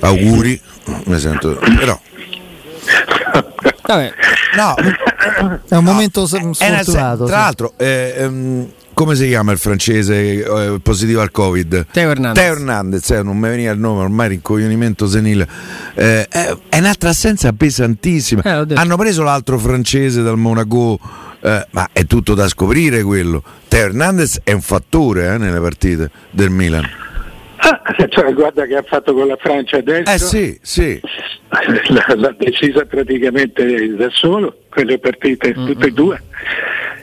Auguri, 0.00 0.60
mi 1.04 1.18
sento, 1.18 1.58
però. 1.76 1.98
Vabbè. 3.82 4.12
No, 4.56 4.74
è 5.68 5.74
un 5.74 5.84
momento 5.84 6.20
no, 6.20 6.52
sfortunato. 6.52 7.24
Tra 7.24 7.36
l'altro, 7.38 7.74
eh, 7.76 8.14
ehm, 8.16 8.72
come 9.00 9.14
si 9.14 9.28
chiama 9.28 9.50
il 9.52 9.56
francese 9.56 10.44
eh, 10.44 10.78
positivo 10.82 11.22
al 11.22 11.30
Covid? 11.30 11.86
Teo 11.90 12.10
Hernandez. 12.10 12.44
Teo 12.44 12.52
Hernandez, 12.52 13.10
eh, 13.12 13.22
non 13.22 13.38
mi 13.38 13.48
veniva 13.48 13.72
il 13.72 13.78
nome, 13.78 14.02
ormai 14.02 14.28
rincoglionimento 14.28 15.06
senile. 15.06 15.48
Eh, 15.94 16.28
è, 16.28 16.54
è, 16.68 16.76
un'altra 16.76 17.08
assenza 17.08 17.50
pesantissima. 17.54 18.42
Eh, 18.42 18.74
Hanno 18.74 18.96
preso 18.98 19.22
l'altro 19.22 19.56
francese 19.56 20.20
dal 20.20 20.36
Monaco. 20.36 20.98
Eh, 21.40 21.66
ma 21.70 21.88
è 21.94 22.04
tutto 22.04 22.34
da 22.34 22.46
scoprire 22.46 23.02
quello. 23.02 23.42
Teo 23.68 23.86
Hernandez 23.86 24.40
è 24.44 24.52
un 24.52 24.60
fattore 24.60 25.32
eh, 25.32 25.38
nelle 25.38 25.60
partite 25.60 26.10
del 26.30 26.50
Milan. 26.50 26.86
Ah, 27.56 27.80
cioè, 28.06 28.34
guarda 28.34 28.66
che 28.66 28.76
ha 28.76 28.84
fatto 28.86 29.14
con 29.14 29.28
la 29.28 29.38
Francia 29.40 29.78
adesso. 29.78 30.12
Eh 30.12 30.18
sì, 30.18 30.58
sì. 30.60 31.00
L'ha 32.16 32.34
decisa 32.36 32.84
praticamente 32.84 33.96
da 33.96 34.08
solo, 34.10 34.58
quelle 34.68 34.98
partite, 34.98 35.54
mm-hmm. 35.56 35.66
tutte 35.66 35.86
e 35.86 35.90
due. 35.90 36.22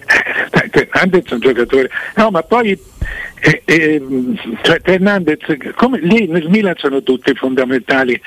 Fernandez 0.08 1.26
è 1.26 1.34
un 1.34 1.40
giocatore, 1.40 1.90
no 2.16 2.32
ma 2.32 2.42
poi 2.44 2.80
eh, 3.40 3.62
eh, 3.66 4.02
cioè, 4.64 4.80
Fernandez, 4.82 5.40
come 5.76 6.00
lì 6.00 6.28
nel 6.28 6.50
Milan 6.50 6.76
sono 6.78 7.04
tutti 7.04 7.34
fondamentali, 7.36 8.20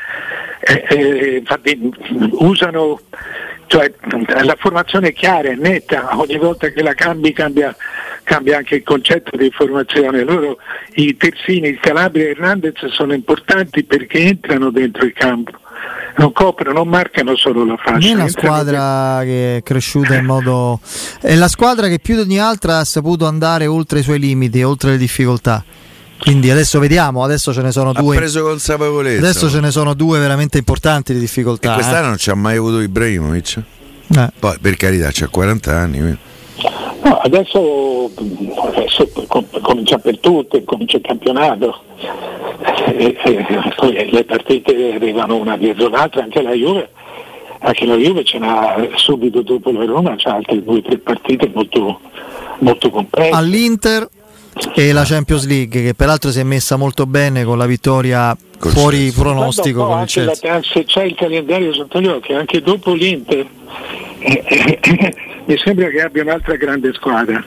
eh, 0.60 0.84
eh 0.88 1.36
infatti 1.36 1.90
usano 2.32 3.00
cioè, 3.66 3.92
la 4.42 4.56
formazione 4.58 5.08
è 5.08 5.12
chiara, 5.12 5.50
è 5.50 5.54
netta, 5.54 6.18
ogni 6.18 6.38
volta 6.38 6.68
che 6.70 6.82
la 6.82 6.92
cambi 6.92 7.32
cambia, 7.32 7.74
cambia 8.24 8.56
anche 8.56 8.76
il 8.76 8.82
concetto 8.82 9.36
di 9.36 9.48
formazione. 9.52 10.24
Loro, 10.24 10.58
i 10.94 11.16
terzini, 11.16 11.68
il 11.68 11.78
Calabria 11.78 12.24
e 12.24 12.30
Hernandez 12.30 12.84
sono 12.86 13.14
importanti 13.14 13.84
perché 13.84 14.18
entrano 14.22 14.70
dentro 14.70 15.04
il 15.04 15.12
campo 15.12 15.52
non 16.20 16.32
coprono, 16.32 16.72
non 16.72 16.88
marcano 16.88 17.34
solo 17.34 17.64
la 17.64 17.76
fascia. 17.76 18.08
È 18.08 18.12
una 18.12 18.28
squadra 18.28 19.20
che 19.22 19.56
è 19.56 19.62
cresciuta 19.62 20.14
in 20.14 20.26
modo. 20.26 20.80
È 21.20 21.34
la 21.34 21.48
squadra 21.48 21.88
che 21.88 21.98
più 21.98 22.14
di 22.14 22.20
ogni 22.20 22.38
altra 22.38 22.78
ha 22.78 22.84
saputo 22.84 23.26
andare 23.26 23.66
oltre 23.66 24.00
i 24.00 24.02
suoi 24.02 24.18
limiti, 24.18 24.62
oltre 24.62 24.90
le 24.90 24.98
difficoltà. 24.98 25.64
Quindi 26.18 26.50
adesso 26.50 26.78
vediamo, 26.78 27.24
adesso 27.24 27.52
ce 27.54 27.62
ne 27.62 27.72
sono 27.72 27.94
due. 27.94 28.14
Ha 28.14 28.18
preso 28.18 28.42
consapevolezza. 28.42 29.20
Adesso 29.20 29.48
ce 29.48 29.60
ne 29.60 29.70
sono 29.70 29.94
due 29.94 30.18
veramente 30.18 30.58
importanti 30.58 31.14
di 31.14 31.18
difficoltà. 31.18 31.72
E 31.72 31.74
quest'anno 31.74 32.04
eh. 32.04 32.08
non 32.08 32.16
ci 32.18 32.28
ha 32.28 32.34
mai 32.34 32.56
avuto 32.58 32.80
Ibrahimovic. 32.80 33.62
Eh. 34.14 34.28
Poi 34.38 34.58
per 34.60 34.76
carità, 34.76 35.08
c'ha 35.10 35.28
40 35.28 35.76
anni. 35.78 36.18
No, 37.02 37.18
adesso, 37.18 38.10
adesso 38.62 39.08
comincia 39.62 39.98
per 39.98 40.18
tutte, 40.18 40.64
comincia 40.64 40.96
il 40.98 41.02
campionato 41.02 41.82
e, 42.96 43.16
e, 43.22 43.46
poi 43.76 44.10
le 44.10 44.24
partite 44.24 44.94
arrivano 44.94 45.36
una 45.36 45.56
dietro 45.56 45.88
l'altra, 45.88 46.22
anche 46.22 46.42
la 46.42 46.52
Juve, 46.52 46.90
anche 47.60 47.86
la 47.86 47.96
Juve 47.96 48.24
ce 48.24 48.38
n'ha 48.38 48.76
subito 48.96 49.42
dopo 49.42 49.70
la 49.70 49.84
Roma, 49.84 50.14
c'ha 50.16 50.34
altre 50.34 50.62
due 50.62 50.78
o 50.78 50.82
tre 50.82 50.98
partite 50.98 51.50
molto, 51.52 52.00
molto 52.58 52.90
complesse. 52.90 53.30
All'Inter 53.30 54.08
e 54.74 54.92
la 54.92 55.04
Champions 55.04 55.46
League 55.46 55.82
che 55.82 55.94
peraltro 55.94 56.30
si 56.30 56.40
è 56.40 56.42
messa 56.42 56.76
molto 56.76 57.06
bene 57.06 57.44
con 57.44 57.56
la 57.56 57.66
vittoria 57.66 58.36
Col 58.58 58.72
fuori 58.72 58.98
Chelsea. 58.98 59.22
pronostico 59.22 59.86
con 59.86 60.04
il. 60.06 60.24
La, 60.24 60.60
se 60.62 60.84
c'è 60.84 61.04
il 61.04 61.14
calendario 61.14 61.72
sotto 61.72 62.00
gli 62.00 62.08
occhi, 62.08 62.32
anche 62.34 62.60
dopo 62.60 62.92
l'Inter 62.92 63.46
mi 65.50 65.58
sembra 65.58 65.88
che 65.88 66.00
abbia 66.00 66.22
un'altra 66.22 66.54
grande 66.54 66.92
squadra. 66.92 67.44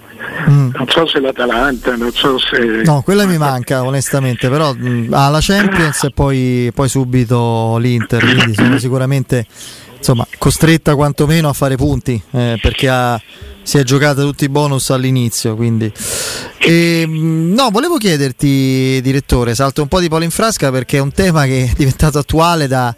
Mm. 0.50 0.72
Non 0.76 0.88
so 0.90 1.08
se 1.08 1.22
l'Atalanta, 1.22 1.96
non 1.96 2.12
so 2.12 2.38
se. 2.38 2.82
No, 2.84 3.02
quella 3.02 3.26
mi 3.26 3.38
manca 3.38 3.84
onestamente, 3.84 4.50
però 4.50 4.74
mm, 4.74 5.14
ha 5.14 5.30
la 5.30 5.40
Champions 5.42 6.04
e 6.04 6.12
poi, 6.12 6.70
poi 6.74 6.90
subito 6.90 7.78
l'Inter, 7.78 8.22
quindi 8.22 8.54
sono 8.56 8.78
sicuramente 8.78 9.46
insomma, 9.96 10.28
costretta 10.38 10.96
quantomeno 10.96 11.48
a 11.48 11.54
fare 11.54 11.78
punti 11.78 12.22
eh, 12.32 12.60
perché 12.62 12.90
ha, 12.90 13.22
si 13.62 13.78
è 13.78 13.84
giocata 13.84 14.22
tutti 14.22 14.44
i 14.44 14.50
bonus 14.50 14.90
all'inizio. 14.90 15.56
Quindi. 15.56 15.90
E, 16.58 17.06
mm, 17.08 17.54
no, 17.54 17.70
volevo 17.70 17.96
chiederti, 17.96 19.00
direttore, 19.02 19.56
salto 19.56 19.82
un 19.82 19.88
po' 19.88 20.02
di 20.02 20.10
polo 20.10 20.26
in 20.26 20.32
frasca 20.32 20.72
perché 20.72 20.98
è 20.98 21.02
un 21.02 21.14
tema 21.14 21.46
che 21.46 21.70
è 21.72 21.74
diventato 21.74 22.18
attuale 22.18 22.68
da, 22.68 22.94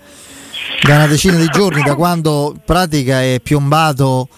da 0.81 0.95
una 0.95 1.05
decina 1.05 1.37
di 1.37 1.47
giorni, 1.47 1.83
da 1.83 1.93
quando 1.93 2.55
pratica 2.65 3.21
è 3.21 3.39
piombato 3.43 4.29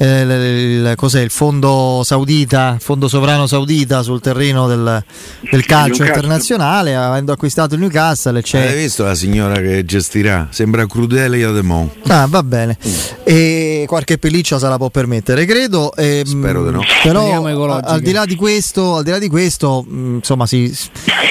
eh, 0.00 0.20
il, 0.20 0.92
cos'è, 0.94 1.20
il 1.20 1.30
fondo 1.30 2.02
saudita, 2.04 2.76
fondo 2.78 3.08
sovrano 3.08 3.48
saudita 3.48 4.02
sul 4.02 4.20
terreno 4.20 4.68
del, 4.68 5.02
del 5.50 5.66
calcio 5.66 6.04
internazionale, 6.04 6.94
avendo 6.94 7.32
acquistato 7.32 7.74
il 7.74 7.80
Newcastle. 7.80 8.40
C'è... 8.40 8.68
Hai 8.68 8.76
visto 8.76 9.02
la 9.02 9.16
signora 9.16 9.60
che 9.60 9.84
gestirà? 9.84 10.46
Sembra 10.50 10.86
crudele 10.86 11.38
Iademont. 11.38 11.90
Ah, 12.06 12.26
va 12.28 12.44
bene. 12.44 12.78
Mm. 12.86 12.92
E 13.24 13.84
qualche 13.88 14.18
pelliccia 14.18 14.60
se 14.60 14.68
la 14.68 14.76
può 14.76 14.88
permettere, 14.88 15.44
credo. 15.44 15.92
E, 15.94 16.22
ehm, 16.24 16.24
Spero 16.26 16.64
di 16.64 16.70
no. 16.70 16.82
Però 17.02 17.80
al 17.82 18.00
di 18.00 18.12
là 18.12 18.24
di 18.24 18.36
questo, 18.36 18.96
al 18.96 19.02
di 19.02 19.10
là 19.10 19.18
di 19.18 19.28
questo 19.28 19.84
mm, 19.88 20.14
insomma, 20.16 20.46
si, 20.46 20.72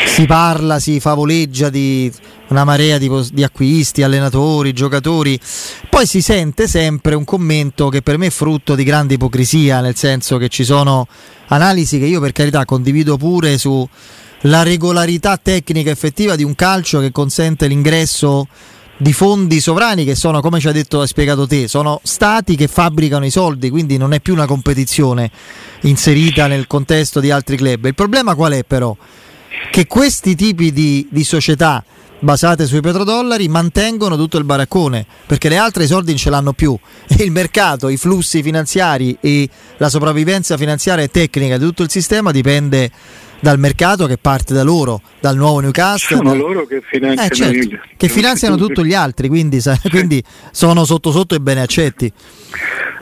si 0.05 0.25
parla, 0.25 0.79
si 0.79 0.99
favoleggia 0.99 1.69
di 1.69 2.11
una 2.49 2.63
marea 2.63 2.97
di, 2.97 3.09
di, 3.31 3.43
acquisti, 3.43 4.03
allenatori, 4.03 4.73
giocatori. 4.73 5.39
Poi 5.89 6.05
si 6.05 6.21
sente 6.21 6.67
sempre 6.67 7.15
un 7.15 7.23
commento 7.23 7.89
che 7.89 8.01
per 8.01 8.17
me 8.17 8.27
è 8.27 8.31
frutto 8.31 8.75
di 8.75 8.83
grande 8.83 9.15
ipocrisia, 9.15 9.81
nel 9.81 9.95
senso 9.95 10.37
che 10.37 10.49
ci 10.49 10.63
sono 10.63 11.07
analisi 11.47 11.99
che 11.99 12.05
io 12.05 12.19
per 12.19 12.31
carità 12.31 12.65
condivido 12.65 13.17
pure 13.17 13.57
sulla 13.57 14.63
regolarità 14.63 15.37
tecnica 15.37 15.91
effettiva 15.91 16.35
di 16.35 16.43
un 16.43 16.55
calcio 16.55 16.99
che 16.99 17.11
consente 17.11 17.67
l'ingresso 17.67 18.47
di 18.99 19.13
fondi 19.13 19.59
sovrani 19.59 20.03
che 20.03 20.15
sono, 20.15 20.41
come 20.41 20.59
ci 20.59 20.67
hai 20.67 20.73
detto, 20.73 21.01
hai 21.01 21.07
spiegato 21.07 21.45
te, 21.45 21.67
sono 21.67 21.99
stati 22.03 22.55
che 22.55 22.67
fabbricano 22.67 23.25
i 23.25 23.29
soldi, 23.29 23.69
quindi 23.69 23.97
non 23.97 24.11
è 24.11 24.19
più 24.19 24.33
una 24.33 24.47
competizione 24.47 25.29
inserita 25.81 26.47
nel 26.47 26.65
contesto 26.65 27.19
di 27.19 27.29
altri 27.29 27.57
club. 27.57 27.85
Il 27.85 27.95
problema 27.95 28.33
qual 28.33 28.53
è 28.53 28.63
però? 28.63 28.95
Che 29.69 29.85
questi 29.85 30.35
tipi 30.35 30.73
di, 30.73 31.07
di 31.11 31.23
società 31.23 31.83
basate 32.19 32.65
sui 32.65 32.81
petrodollari 32.81 33.47
mantengono 33.47 34.15
tutto 34.15 34.37
il 34.37 34.43
baraccone 34.43 35.05
perché 35.25 35.49
le 35.49 35.57
altre 35.57 35.83
i 35.83 35.87
soldi 35.87 36.09
non 36.09 36.17
ce 36.17 36.29
l'hanno 36.29 36.53
più 36.53 36.77
e 37.07 37.21
il 37.23 37.31
mercato, 37.31 37.89
i 37.89 37.97
flussi 37.97 38.41
finanziari 38.41 39.17
e 39.19 39.47
la 39.77 39.89
sopravvivenza 39.89 40.57
finanziaria 40.57 41.03
e 41.03 41.09
tecnica 41.09 41.57
di 41.57 41.65
tutto 41.65 41.83
il 41.83 41.89
sistema 41.89 42.31
dipende 42.31 42.91
dal 43.39 43.59
mercato 43.59 44.07
che 44.07 44.17
parte 44.17 44.53
da 44.53 44.63
loro, 44.63 45.01
dal 45.19 45.35
nuovo 45.35 45.59
Newcastle. 45.59 46.17
Sono 46.17 46.35
loro 46.35 46.65
che 46.65 46.81
finanziano, 46.81 47.51
eh, 47.51 47.59
certo, 47.59 47.79
che 47.95 48.07
finanziano 48.07 48.57
tutti 48.57 48.83
gli 48.83 48.93
altri, 48.93 49.27
quindi, 49.27 49.61
quindi 49.89 50.23
sono 50.51 50.85
sotto 50.85 51.11
sotto 51.11 51.35
e 51.35 51.39
bene 51.39 51.61
accetti. 51.61 52.11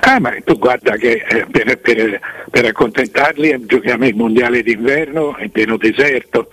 Ah, 0.01 0.19
ma 0.19 0.33
tu 0.43 0.57
guarda 0.57 0.97
che 0.97 1.23
eh, 1.27 1.47
per, 1.49 1.79
per, 1.79 2.19
per, 2.51 2.65
accontentarli 2.65 3.65
giochiamo 3.65 4.05
il 4.05 4.15
mondiale 4.15 4.61
d'inverno 4.61 5.35
in 5.39 5.49
pieno 5.49 5.77
deserto, 5.77 6.49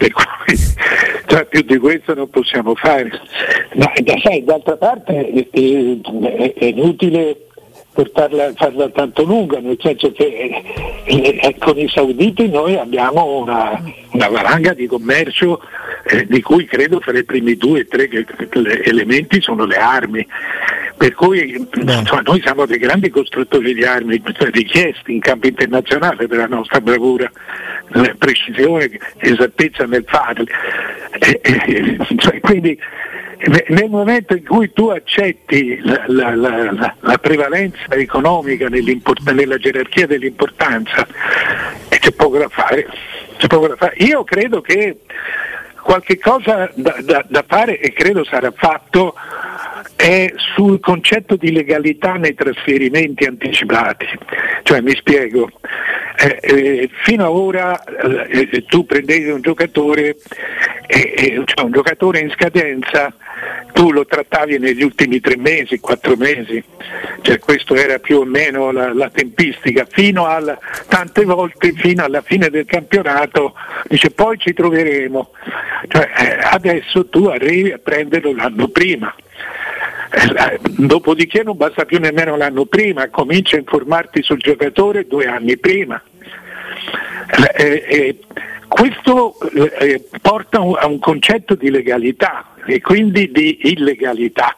per 0.00 0.12
cui 0.12 0.56
cioè, 1.26 1.44
più 1.44 1.60
di 1.60 1.76
questo 1.76 2.14
non 2.14 2.30
possiamo 2.30 2.74
fare. 2.74 3.10
Sai, 4.22 4.42
d'altra 4.44 4.78
parte 4.78 5.28
è, 5.28 5.48
è, 5.50 6.54
è 6.54 6.64
inutile 6.64 7.48
portarla, 8.00 8.52
farla 8.54 8.88
tanto 8.88 9.24
lunga, 9.24 9.58
nel 9.60 9.76
senso 9.78 10.10
che 10.12 10.62
eh, 11.04 11.40
eh, 11.42 11.56
con 11.58 11.78
i 11.78 11.88
sauditi 11.88 12.48
noi 12.48 12.76
abbiamo 12.76 13.40
una, 13.40 13.78
una 14.12 14.28
valanga 14.28 14.72
di 14.72 14.86
commercio 14.86 15.60
eh, 16.06 16.24
di 16.26 16.40
cui 16.40 16.64
credo 16.64 17.00
fra 17.00 17.16
i 17.18 17.24
primi 17.24 17.56
due 17.56 17.80
o 17.80 17.86
tre 17.86 18.08
elementi 18.84 19.42
sono 19.42 19.66
le 19.66 19.76
armi. 19.76 20.26
Per 20.96 21.14
cui 21.14 21.56
insomma, 21.74 22.22
noi 22.22 22.40
siamo 22.42 22.66
dei 22.66 22.78
grandi 22.78 23.08
costruttori 23.08 23.72
di 23.72 23.84
armi 23.84 24.22
richiesti 24.50 25.14
in 25.14 25.20
campo 25.20 25.46
internazionale 25.46 26.26
per 26.26 26.38
la 26.38 26.46
nostra 26.46 26.80
bravura, 26.80 27.30
precisione, 28.18 28.90
esattezza 29.16 29.86
nel 29.86 30.04
farli. 30.06 30.46
Eh, 31.18 31.40
eh, 31.42 31.98
cioè, 32.16 32.40
quindi 32.40 32.78
nel 33.68 33.88
momento 33.88 34.34
in 34.34 34.44
cui 34.44 34.72
tu 34.72 34.88
accetti 34.88 35.80
la, 35.82 36.04
la, 36.06 36.34
la, 36.34 36.94
la 37.00 37.18
prevalenza 37.18 37.86
economica 37.90 38.68
nella 38.68 39.56
gerarchia 39.56 40.06
dell'importanza, 40.06 41.06
c'è 41.88 42.12
poco 42.12 42.38
da 42.38 42.48
fare. 42.48 42.86
C'è 43.36 43.46
poco 43.46 43.68
da 43.68 43.76
fare. 43.76 43.94
Io 43.98 44.24
credo 44.24 44.60
che 44.60 45.00
qualche 45.82 46.18
cosa 46.18 46.70
da, 46.74 46.96
da, 47.02 47.24
da 47.26 47.44
fare 47.46 47.78
e 47.78 47.92
credo 47.92 48.24
sarà 48.24 48.52
fatto 48.54 49.14
è 49.96 50.32
sul 50.54 50.80
concetto 50.80 51.36
di 51.36 51.52
legalità 51.52 52.14
nei 52.14 52.34
trasferimenti 52.34 53.24
anticipati. 53.24 54.06
Cioè, 54.62 54.80
mi 54.80 54.94
spiego, 54.94 55.50
eh, 56.16 56.38
eh, 56.40 56.90
fino 57.02 57.24
ad 57.24 57.32
ora 57.32 57.82
eh, 57.84 58.48
eh 58.50 58.64
tu 58.64 58.86
prendevi 58.86 59.30
un 59.30 59.42
giocatore, 59.42 60.16
cioè 60.86 61.64
un 61.64 61.72
giocatore 61.72 62.20
in 62.20 62.30
scadenza, 62.30 63.12
tu 63.72 63.92
lo 63.92 64.04
trattavi 64.04 64.58
negli 64.58 64.82
ultimi 64.82 65.20
tre 65.20 65.36
mesi, 65.36 65.80
quattro 65.80 66.16
mesi, 66.16 66.62
cioè, 67.22 67.38
questa 67.38 67.74
era 67.74 67.98
più 67.98 68.18
o 68.18 68.24
meno 68.24 68.70
la, 68.72 68.92
la 68.92 69.08
tempistica, 69.10 69.86
fino 69.88 70.26
al, 70.26 70.58
tante 70.88 71.24
volte 71.24 71.72
fino 71.72 72.04
alla 72.04 72.20
fine 72.20 72.50
del 72.50 72.64
campionato 72.64 73.54
dice 73.88 74.10
poi 74.10 74.38
ci 74.38 74.52
troveremo, 74.52 75.30
cioè, 75.88 76.10
eh, 76.18 76.38
adesso 76.42 77.06
tu 77.08 77.26
arrivi 77.26 77.72
a 77.72 77.78
prenderlo 77.78 78.34
l'anno 78.34 78.68
prima. 78.68 79.14
Eh, 80.12 80.58
dopodiché 80.60 81.42
non 81.44 81.56
basta 81.56 81.84
più 81.84 82.00
nemmeno 82.00 82.36
l'anno 82.36 82.64
prima, 82.64 83.08
comincia 83.08 83.56
a 83.56 83.60
informarti 83.60 84.22
sul 84.22 84.38
giocatore 84.38 85.06
due 85.06 85.26
anni 85.26 85.56
prima. 85.56 86.02
Eh, 87.56 87.84
eh, 87.88 88.18
questo 88.70 89.36
eh, 89.80 90.08
porta 90.22 90.58
a 90.58 90.86
un 90.86 91.00
concetto 91.00 91.56
di 91.56 91.70
legalità 91.70 92.54
e 92.64 92.80
quindi 92.80 93.30
di 93.32 93.58
illegalità. 93.62 94.56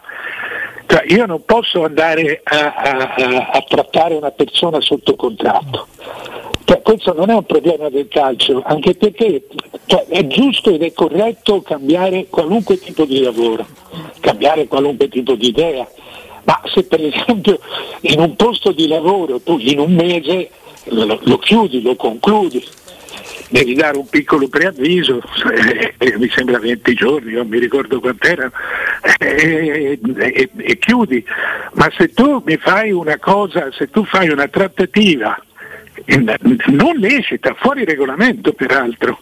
Cioè, 0.87 1.05
io 1.09 1.25
non 1.25 1.43
posso 1.47 1.83
andare 1.83 2.43
a, 2.45 2.75
a, 2.75 3.51
a, 3.53 3.65
trattare 3.67 4.15
una 4.15 4.31
persona 4.31 4.83
sotto 4.83 5.17
contratto. 5.17 5.89
Cioè, 6.65 6.83
questo 6.83 7.15
non 7.15 7.31
è 7.31 7.35
un 7.35 7.47
problema 7.47 7.89
del 7.89 8.09
calcio, 8.09 8.63
anche 8.65 8.95
perché 8.95 9.47
cioè, 9.87 10.05
è 10.09 10.27
giusto 10.27 10.71
ed 10.71 10.83
è 10.83 10.93
corretto 10.93 11.63
cambiare 11.63 12.27
qualunque 12.29 12.79
tipo 12.79 13.07
di 13.07 13.23
lavoro, 13.23 13.67
cambiare 14.21 14.69
qualunque 14.69 15.09
tipo 15.09 15.35
di 15.35 15.49
idea, 15.49 15.89
ma 16.45 16.61
se 16.67 16.85
per 16.85 17.03
esempio 17.03 17.59
in 18.03 18.21
un 18.21 18.37
posto 18.37 18.73
di 18.73 18.87
lavoro 18.87 19.41
tu 19.41 19.57
in 19.59 19.79
un 19.79 19.95
mese 19.95 20.51
lo, 20.85 21.19
lo 21.23 21.39
chiudi, 21.39 21.81
lo 21.81 21.97
concludi, 21.97 22.63
devi 23.51 23.75
dare 23.75 23.97
un 23.97 24.09
piccolo 24.09 24.49
preavviso, 24.49 25.23
eh, 25.53 25.95
eh, 25.99 26.19
mi 26.19 26.29
sembra 26.29 26.59
20 26.59 26.95
giorni, 26.95 27.33
non 27.33 27.49
mi 27.49 27.59
ricordo 27.59 28.01
quant'era, 28.01 28.51
eh, 29.19 29.99
e, 30.03 30.51
e 30.57 30.79
chiudi. 30.79 31.25
Ma 31.75 31.91
se 31.97 32.13
tu 32.13 32.43
mi 32.45 32.57
fai 32.57 32.91
una 32.91 33.19
cosa, 33.19 33.71
se 33.73 33.91
tu 33.91 34.05
fai 34.05 34.29
una 34.31 34.49
trattativa 34.49 35.39
non 36.67 36.97
lecita, 36.97 37.55
fuori 37.55 37.85
regolamento 37.85 38.53
peraltro, 38.53 39.21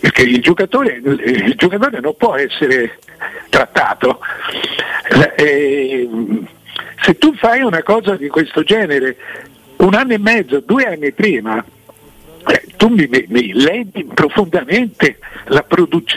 perché 0.00 0.22
il 0.22 0.40
giocatore, 0.40 1.00
il 1.02 1.54
giocatore 1.56 2.00
non 2.00 2.14
può 2.16 2.34
essere 2.36 2.98
trattato. 3.48 4.20
Eh, 5.36 6.08
se 7.02 7.18
tu 7.18 7.34
fai 7.34 7.62
una 7.62 7.82
cosa 7.82 8.16
di 8.16 8.28
questo 8.28 8.62
genere 8.62 9.16
un 9.76 9.94
anno 9.94 10.14
e 10.14 10.18
mezzo, 10.18 10.60
due 10.60 10.84
anni 10.84 11.12
prima, 11.12 11.58
eh, 11.58 11.64
tu 12.76 12.88
mi, 12.88 13.08
mi, 13.28 13.52
ledi 13.52 14.04
profondamente 14.04 15.18
la, 15.46 15.64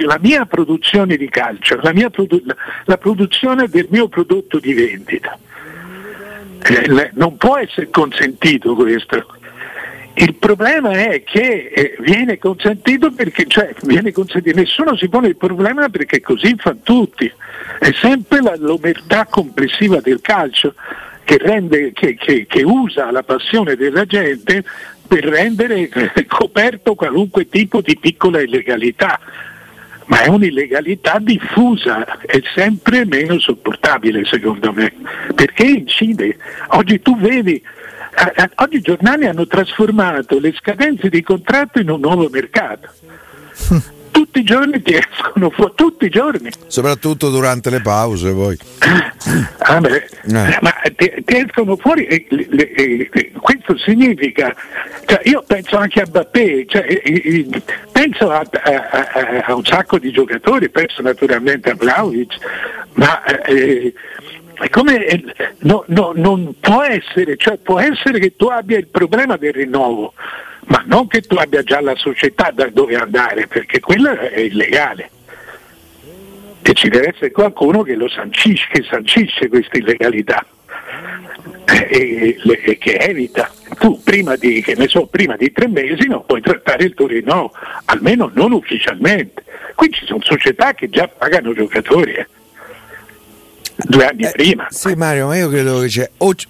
la, 0.05 0.19
mia 0.21 0.45
produzione 0.45 1.15
di 1.15 1.29
calcio, 1.29 1.79
la, 1.81 1.93
produ- 2.09 2.55
la, 2.85 2.97
produzione 2.97 3.67
del 3.67 3.87
mio 3.89 4.07
prodotto 4.07 4.59
di 4.59 4.73
vendita. 4.73 5.37
Eh, 6.63 7.11
non 7.13 7.37
può 7.37 7.57
essere 7.57 7.89
consentito 7.89 8.75
questo. 8.75 9.25
Il 10.15 10.33
problema 10.35 10.91
è 10.91 11.23
che 11.23 11.71
eh, 11.73 11.95
viene 11.99 12.39
consentito 12.39 13.11
perché, 13.11 13.45
cioè, 13.47 13.73
viene 13.83 14.11
consentito, 14.11 14.57
nessuno 14.57 14.97
si 14.97 15.07
pone 15.07 15.27
il 15.27 15.37
problema 15.37 15.89
perché 15.89 16.21
così 16.21 16.55
fanno 16.57 16.79
tutti. 16.81 17.31
È 17.79 17.91
sempre 17.93 18.39
l'omertà 18.57 19.25
complessiva 19.25 20.01
del 20.01 20.19
calcio 20.21 20.73
che, 21.23 21.37
rende, 21.37 21.91
che, 21.91 22.15
che, 22.15 22.45
che 22.47 22.63
usa 22.63 23.11
la 23.11 23.21
passione 23.21 23.75
della 23.75 24.05
gente 24.05 24.63
per 25.07 25.23
rendere 25.23 25.89
eh, 25.89 26.25
coperto 26.25 26.95
qualunque 26.95 27.47
tipo 27.49 27.81
di 27.81 27.97
piccola 27.97 28.41
illegalità 28.41 29.19
ma 30.07 30.21
è 30.21 30.27
un'illegalità 30.27 31.19
diffusa, 31.19 32.19
è 32.21 32.41
sempre 32.55 33.05
meno 33.05 33.39
sopportabile 33.39 34.23
secondo 34.23 34.71
me, 34.71 34.93
perché 35.35 35.65
incide. 35.65 36.37
Oggi 36.69 37.01
tu 37.01 37.17
vedi 37.17 37.61
oggi 38.55 38.77
i 38.77 38.81
giornali 38.81 39.25
hanno 39.25 39.45
trasformato 39.45 40.39
le 40.39 40.53
scadenze 40.53 41.09
di 41.09 41.21
contratto 41.21 41.79
in 41.79 41.89
un 41.89 41.99
nuovo 41.99 42.29
mercato. 42.29 42.89
tutti 44.17 44.39
i 44.39 44.43
giorni 44.43 44.81
ti 44.81 44.95
escono 44.95 45.51
fuori, 45.51 45.73
tutti 45.75 46.05
i 46.05 46.09
giorni. 46.09 46.49
Soprattutto 46.65 47.29
durante 47.29 47.69
le 47.69 47.81
pause 47.81 48.33
poi. 48.33 48.57
Ah 49.59 49.79
beh, 49.79 49.95
eh. 49.95 50.57
Ma 50.61 50.73
ti, 50.95 51.11
ti, 51.23 51.37
escono 51.37 51.75
fuori 51.75 52.05
e, 52.05 52.25
le, 52.29 52.71
e, 52.71 53.09
e, 53.11 53.31
questo 53.39 53.77
significa, 53.77 54.55
cioè 55.05 55.21
io 55.25 55.43
penso 55.45 55.77
anche 55.77 56.01
a 56.01 56.05
Bappé, 56.05 56.65
cioè, 56.67 56.85
penso 57.91 58.31
a, 58.31 58.39
a, 58.39 58.89
a, 58.89 59.43
a, 59.45 59.55
un 59.55 59.65
sacco 59.65 59.99
di 59.99 60.11
giocatori, 60.11 60.69
penso 60.69 61.03
naturalmente 61.03 61.69
a 61.69 61.75
Vlaovic, 61.75 62.37
ma 62.93 63.23
eh, 63.43 63.93
come, 64.71 65.05
eh, 65.05 65.23
no, 65.59 65.83
no, 65.87 66.13
non 66.15 66.55
può 66.59 66.81
essere, 66.81 67.35
cioè 67.37 67.57
può 67.57 67.79
essere 67.79 68.19
che 68.19 68.35
tu 68.35 68.45
abbia 68.45 68.77
il 68.77 68.87
problema 68.87 69.37
del 69.37 69.53
rinnovo, 69.53 70.13
ma 70.67 70.83
non 70.85 71.07
che 71.07 71.21
tu 71.21 71.35
abbia 71.35 71.63
già 71.63 71.81
la 71.81 71.95
società 71.95 72.51
da 72.51 72.69
dove 72.69 72.95
andare, 72.95 73.47
perché 73.47 73.79
quello 73.79 74.11
è 74.11 74.39
illegale. 74.39 75.11
E 76.61 76.73
ci 76.73 76.89
deve 76.89 77.09
essere 77.09 77.31
qualcuno 77.31 77.83
che 77.83 77.95
lo 77.95 78.09
sancisce, 78.09 78.67
che 78.71 78.83
sancisce 78.83 79.47
questa 79.47 79.77
illegalità 79.77 80.45
e, 81.65 82.37
e, 82.43 82.61
e, 82.63 82.77
che 82.77 82.97
evita. 82.97 83.49
Tu 83.79 84.01
prima 84.03 84.35
di, 84.35 84.63
so, 84.87 85.05
prima 85.05 85.37
di, 85.37 85.51
tre 85.51 85.67
mesi 85.67 86.07
non 86.07 86.25
puoi 86.25 86.41
trattare 86.41 86.83
il 86.83 86.93
tuo 86.93 87.07
rinnovo, 87.07 87.53
almeno 87.85 88.29
non 88.33 88.51
ufficialmente. 88.51 89.43
Qui 89.75 89.91
ci 89.91 90.05
sono 90.05 90.21
società 90.21 90.73
che 90.73 90.89
già 90.89 91.07
pagano 91.07 91.53
giocatori. 91.53 92.13
Eh 92.13 92.27
due 93.85 94.05
anni 94.05 94.23
eh, 94.23 94.31
prima. 94.31 94.67
Sì, 94.69 94.93
Mario, 94.95 95.27
ma 95.27 95.37
io 95.37 95.49
credo 95.49 95.79
che 95.79 95.87
c'è. 95.87 96.09
O 96.17 96.33
c- 96.33 96.47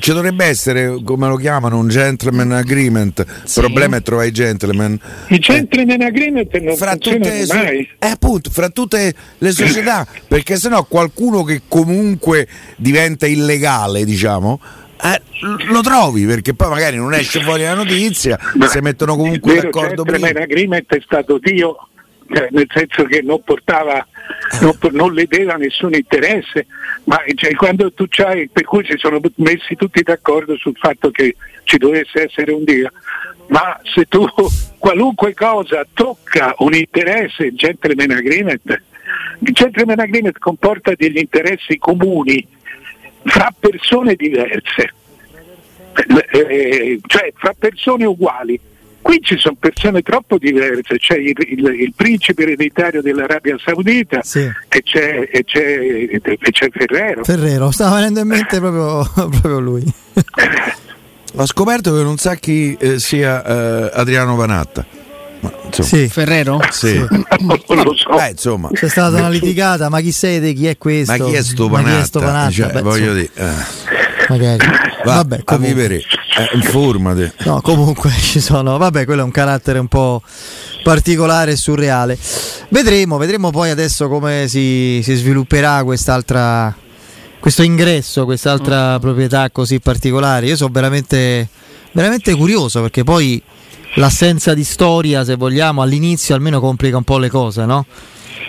ci 0.00 0.12
dovrebbe 0.12 0.44
essere, 0.44 1.02
come 1.02 1.28
lo 1.28 1.36
chiamano, 1.36 1.78
un 1.78 1.88
gentleman 1.88 2.52
agreement. 2.52 3.18
Il 3.20 3.48
sì. 3.48 3.60
problema 3.60 3.96
è 3.96 4.02
trovare 4.02 4.28
i 4.28 4.32
gentleman. 4.32 4.98
I 5.28 5.38
gentleman 5.38 6.02
eh, 6.02 6.04
agreement 6.04 6.56
non 6.58 6.76
fra 6.76 6.96
tutte, 6.96 7.44
mai. 7.48 7.88
Eh, 7.98 8.06
appunto, 8.08 8.50
fra 8.50 8.68
tutte 8.68 9.14
le 9.38 9.50
società, 9.52 10.06
perché 10.28 10.56
sennò 10.56 10.84
qualcuno 10.84 11.42
che 11.42 11.62
comunque 11.66 12.46
diventa 12.76 13.26
illegale, 13.26 14.04
diciamo. 14.04 14.60
Eh, 15.02 15.20
lo 15.68 15.82
trovi 15.82 16.24
perché 16.24 16.54
poi 16.54 16.70
magari 16.70 16.96
non 16.96 17.12
esce 17.12 17.42
fuori 17.42 17.62
la 17.62 17.74
notizia, 17.74 18.38
Ma 18.54 18.66
si 18.66 18.80
mettono 18.80 19.14
comunque 19.16 19.60
d'accordo 19.60 20.04
prima. 20.04 20.30
Il 20.30 20.38
agreement 20.38 20.86
è 20.94 21.00
stato 21.04 21.38
Dio 21.38 21.88
cioè, 22.32 22.48
nel 22.50 22.66
senso 22.72 23.04
che 23.04 23.22
non 23.22 23.42
portava, 23.42 24.06
non, 24.60 24.76
non 24.92 25.12
ledeva 25.12 25.54
nessun 25.54 25.94
interesse, 25.94 26.66
ma 27.04 27.22
cioè, 27.34 27.54
quando 27.54 27.92
tu 27.92 28.06
c'hai, 28.08 28.48
per 28.48 28.64
cui 28.64 28.84
si 28.84 28.94
sono 28.96 29.20
messi 29.36 29.76
tutti 29.76 30.02
d'accordo 30.02 30.56
sul 30.56 30.76
fatto 30.76 31.10
che 31.10 31.36
ci 31.64 31.76
dovesse 31.78 32.24
essere 32.24 32.52
un 32.52 32.64
Dio, 32.64 32.90
ma 33.48 33.78
se 33.82 34.04
tu 34.06 34.26
qualunque 34.78 35.34
cosa 35.34 35.86
tocca 35.92 36.54
un 36.58 36.74
interesse, 36.74 37.46
il 37.46 37.54
gentleman 37.54 38.10
agreement, 38.10 38.82
il 39.40 39.52
gentleman 39.52 40.00
agreement 40.00 40.38
comporta 40.38 40.92
degli 40.96 41.18
interessi 41.18 41.78
comuni 41.78 42.46
fra 43.24 43.52
persone 43.58 44.14
diverse, 44.14 44.92
eh, 46.08 46.38
eh 46.48 47.00
cioè 47.06 47.32
fra 47.34 47.54
persone 47.58 48.04
uguali 48.04 48.58
Qui 49.06 49.20
ci 49.22 49.38
sono 49.38 49.54
persone 49.56 50.02
troppo 50.02 50.36
diverse, 50.36 50.98
c'è 50.98 51.14
il, 51.16 51.32
il, 51.38 51.64
il 51.80 51.92
principe 51.94 52.42
ereditario 52.42 53.00
dell'Arabia 53.00 53.56
Saudita 53.56 54.20
sì. 54.24 54.40
e, 54.40 54.82
c'è, 54.82 55.28
e, 55.30 55.44
c'è, 55.44 56.08
e, 56.10 56.20
c'è, 56.50 56.68
Ferrero. 56.72 57.22
Ferrero, 57.22 57.70
stava 57.70 57.94
venendo 57.94 58.18
in 58.18 58.26
mente 58.26 58.58
proprio, 58.58 59.08
proprio 59.30 59.60
lui. 59.60 59.84
Ho 61.36 61.46
scoperto 61.46 61.94
che 61.94 62.02
non 62.02 62.16
sa 62.16 62.34
chi 62.34 62.76
eh, 62.80 62.98
sia 62.98 63.44
eh, 63.44 63.90
Adriano 63.94 64.34
Vanatta. 64.34 64.84
Ma, 65.38 65.52
sì. 65.70 66.08
Ferrero? 66.08 66.58
Sì. 66.70 66.96
non 66.98 67.84
lo 67.84 67.94
so. 67.94 68.18
Eh, 68.18 68.30
insomma. 68.30 68.70
C'è 68.72 68.88
stata 68.88 69.18
una 69.18 69.28
litigata, 69.28 69.88
ma 69.88 70.00
chi 70.00 70.10
siete? 70.10 70.52
Chi 70.52 70.66
è 70.66 70.76
questo? 70.76 71.16
Ma 71.16 71.24
chi 71.24 71.32
è 71.32 71.42
sto 71.44 71.68
Vanatta? 71.68 72.50
Cioè, 72.50 72.72
Beh, 72.72 72.82
voglio 72.82 73.14
dire. 73.14 73.30
Eh. 73.36 74.05
Magari. 74.28 74.66
Va, 75.04 75.14
Vabbè, 75.14 75.42
a 75.44 75.56
vivere, 75.56 75.96
eh, 75.96 76.50
informate. 76.54 77.34
No, 77.44 77.60
comunque 77.60 78.10
ci 78.18 78.40
sono. 78.40 78.76
Vabbè, 78.78 79.04
quello 79.04 79.20
è 79.20 79.24
un 79.24 79.30
carattere 79.30 79.78
un 79.78 79.88
po' 79.88 80.22
particolare 80.82 81.52
e 81.52 81.56
surreale. 81.56 82.18
Vedremo, 82.68 83.16
vedremo 83.16 83.50
poi 83.50 83.70
adesso 83.70 84.08
come 84.08 84.46
si, 84.48 85.00
si 85.02 85.14
svilupperà 85.14 85.84
quest'altra 85.84 86.74
questo 87.38 87.62
ingresso, 87.62 88.24
quest'altra 88.24 88.96
mm. 88.96 89.00
proprietà 89.00 89.50
così 89.50 89.78
particolare. 89.78 90.46
Io 90.46 90.56
sono 90.56 90.70
veramente, 90.72 91.48
veramente 91.92 92.34
curioso 92.34 92.80
perché 92.80 93.04
poi 93.04 93.40
l'assenza 93.94 94.52
di 94.52 94.64
storia, 94.64 95.24
se 95.24 95.36
vogliamo, 95.36 95.80
all'inizio 95.80 96.34
almeno 96.34 96.58
complica 96.58 96.96
un 96.96 97.04
po' 97.04 97.18
le 97.18 97.28
cose, 97.28 97.64
no? 97.64 97.86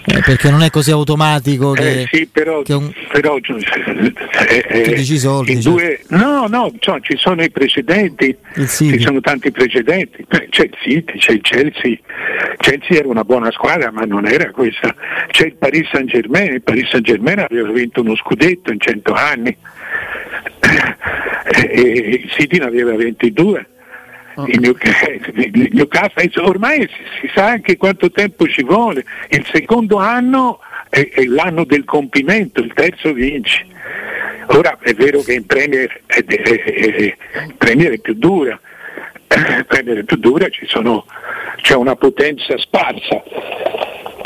Eh, 0.05 0.21
perché 0.21 0.49
non 0.49 0.61
è 0.61 0.69
così 0.69 0.91
automatico 0.91 1.71
che, 1.71 2.01
eh 2.01 2.07
sì, 2.11 2.27
però, 2.27 2.61
che 2.61 2.73
un... 2.73 2.91
però 3.11 3.37
eh, 3.37 4.65
eh, 4.67 5.05
soldi, 5.17 5.61
cioè. 5.61 5.73
due... 5.73 5.99
no 6.09 6.47
no 6.47 6.71
cioè, 6.79 6.99
ci 7.01 7.17
sono 7.17 7.43
i 7.43 7.49
precedenti. 7.49 8.35
Ci 8.55 8.99
sono 8.99 9.19
tanti 9.19 9.51
precedenti. 9.51 10.25
C'è 10.49 10.63
il 10.63 10.77
City 10.81 11.17
c'è 11.17 11.31
il 11.33 11.41
Chelsea. 11.41 11.97
Chelsea 12.57 12.99
era 12.99 13.07
una 13.07 13.23
buona 13.23 13.51
squadra 13.51 13.91
ma 13.91 14.03
non 14.03 14.25
era 14.25 14.51
questa. 14.51 14.95
C'è 15.27 15.47
il 15.47 15.55
Paris 15.55 15.89
Saint 15.91 16.09
Germain 16.09 16.53
il 16.53 16.61
Paris 16.61 16.89
Saint 16.89 17.05
Germain 17.05 17.39
aveva 17.39 17.71
vinto 17.71 18.01
uno 18.01 18.15
scudetto 18.15 18.71
in 18.71 18.79
100 18.79 19.13
anni. 19.13 19.57
E 21.49 22.21
il 22.23 22.29
City 22.31 22.59
ne 22.59 22.65
aveva 22.65 22.93
22 22.93 23.65
il 24.45 24.59
Newcastle, 24.59 26.31
ormai 26.45 26.87
si, 27.19 27.29
sa 27.33 27.47
anche 27.47 27.77
quanto 27.77 28.11
tempo 28.11 28.47
ci 28.47 28.63
vuole, 28.63 29.03
il 29.29 29.45
secondo 29.51 29.97
anno 29.97 30.59
è, 30.89 31.09
è 31.09 31.23
l'anno 31.25 31.63
del 31.63 31.83
compimento, 31.83 32.61
il 32.61 32.73
terzo 32.73 33.13
vinci. 33.13 33.65
Ora 34.49 34.77
è 34.79 34.93
vero 34.93 35.21
che 35.21 35.33
in 35.33 35.45
Premier 35.45 36.01
è, 36.05 36.23
è, 36.23 37.17
Premier 37.57 37.93
è 37.93 37.99
più 37.99 38.13
dura, 38.13 38.59
Premier 39.67 39.99
è 39.99 40.03
più 40.03 40.17
dura, 40.17 40.47
sono, 40.67 41.05
c'è 41.61 41.75
una 41.75 41.95
potenza 41.95 42.57
sparsa. 42.57 43.23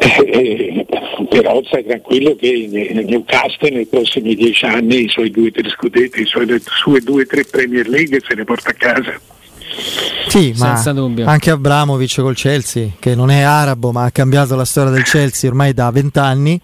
Eh, 0.04 0.86
però 1.30 1.62
stai 1.64 1.86
tranquillo 1.86 2.36
che 2.36 2.68
Newcastle 3.06 3.70
nei 3.70 3.86
prossimi 3.86 4.36
dieci 4.36 4.66
anni 4.66 5.04
i 5.04 5.10
suoi 5.10 5.30
due 5.30 5.50
o 5.50 5.52
tre 5.52 5.70
scudetti, 5.70 6.28
le 6.46 6.60
sue 6.64 7.00
due 7.02 7.22
o 7.22 7.26
tre 7.26 7.44
Premier 7.46 7.88
League 7.88 8.20
se 8.28 8.36
ne 8.36 8.44
porta 8.44 8.70
a 8.70 8.74
casa. 8.74 9.20
Sì, 10.28 10.54
Senza 10.56 10.94
ma 10.94 11.00
dubbio. 11.00 11.26
anche 11.28 11.52
Abramovic 11.52 12.22
col 12.22 12.36
Chelsea, 12.36 12.90
che 13.00 13.16
non 13.16 13.30
è 13.30 13.42
arabo 13.42 13.92
ma 13.92 14.06
ha 14.06 14.12
cambiato 14.12 14.56
la 14.56 14.66
storia 14.66 14.92
del 14.92 15.04
Chelsea 15.04 15.50
ormai 15.50 15.74
da 15.74 15.90
vent'anni. 15.92 16.60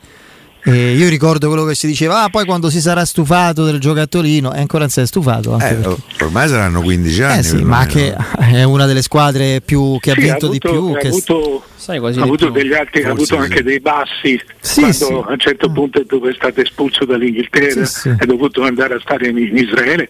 E 0.69 0.95
io 0.95 1.08
ricordo 1.08 1.47
quello 1.47 1.63
che 1.63 1.75
si 1.75 1.88
diceva, 1.88 2.23
ah, 2.23 2.30
poi 2.30 2.43
quando 2.43 2.69
si 2.69 2.82
sarà 2.82 3.06
stufato 3.06 3.63
del 3.63 3.80
giocattolino, 3.80 4.53
e 4.53 4.60
ancora 4.60 4.80
non 4.80 4.89
si 4.89 4.99
è 4.99 5.06
stufato. 5.06 5.58
Eh, 5.60 5.77
ormai 6.21 6.49
saranno 6.49 6.82
15 6.82 7.23
anni. 7.23 7.39
Eh 7.39 7.43
sì, 7.43 7.63
ma 7.63 7.86
che 7.86 8.13
è 8.38 8.63
una 8.63 8.86
delle 8.86 9.01
squadre 9.01 9.62
più, 9.62 9.97
che 10.01 10.12
sì, 10.12 10.17
ha 10.17 10.21
vinto 10.21 10.45
ha 10.45 10.49
avuto, 10.49 10.51
di 10.51 10.60
più. 10.60 10.93
Ha 10.93 10.97
che 10.97 11.08
avuto, 11.08 11.63
Sai, 11.77 11.99
ha 11.99 12.21
avuto, 12.21 12.49
degli 12.49 12.73
altri, 12.73 13.03
ha 13.03 13.12
avuto 13.12 13.38
anche 13.38 13.63
dei 13.63 13.80
bassi 13.80 14.38
sì, 14.60 14.82
quando 14.82 14.93
sì. 14.93 15.13
a 15.13 15.32
un 15.32 15.39
certo 15.39 15.71
punto 15.71 16.03
dove 16.06 16.32
è 16.32 16.34
stato 16.34 16.60
espulso 16.60 17.06
dall'Inghilterra 17.06 17.86
sì, 17.86 18.10
è 18.10 18.25
dovuto 18.25 18.63
andare 18.63 18.95
a 18.95 18.99
stare 18.99 19.30
in, 19.30 19.38
in 19.38 19.56
Israele 19.56 20.10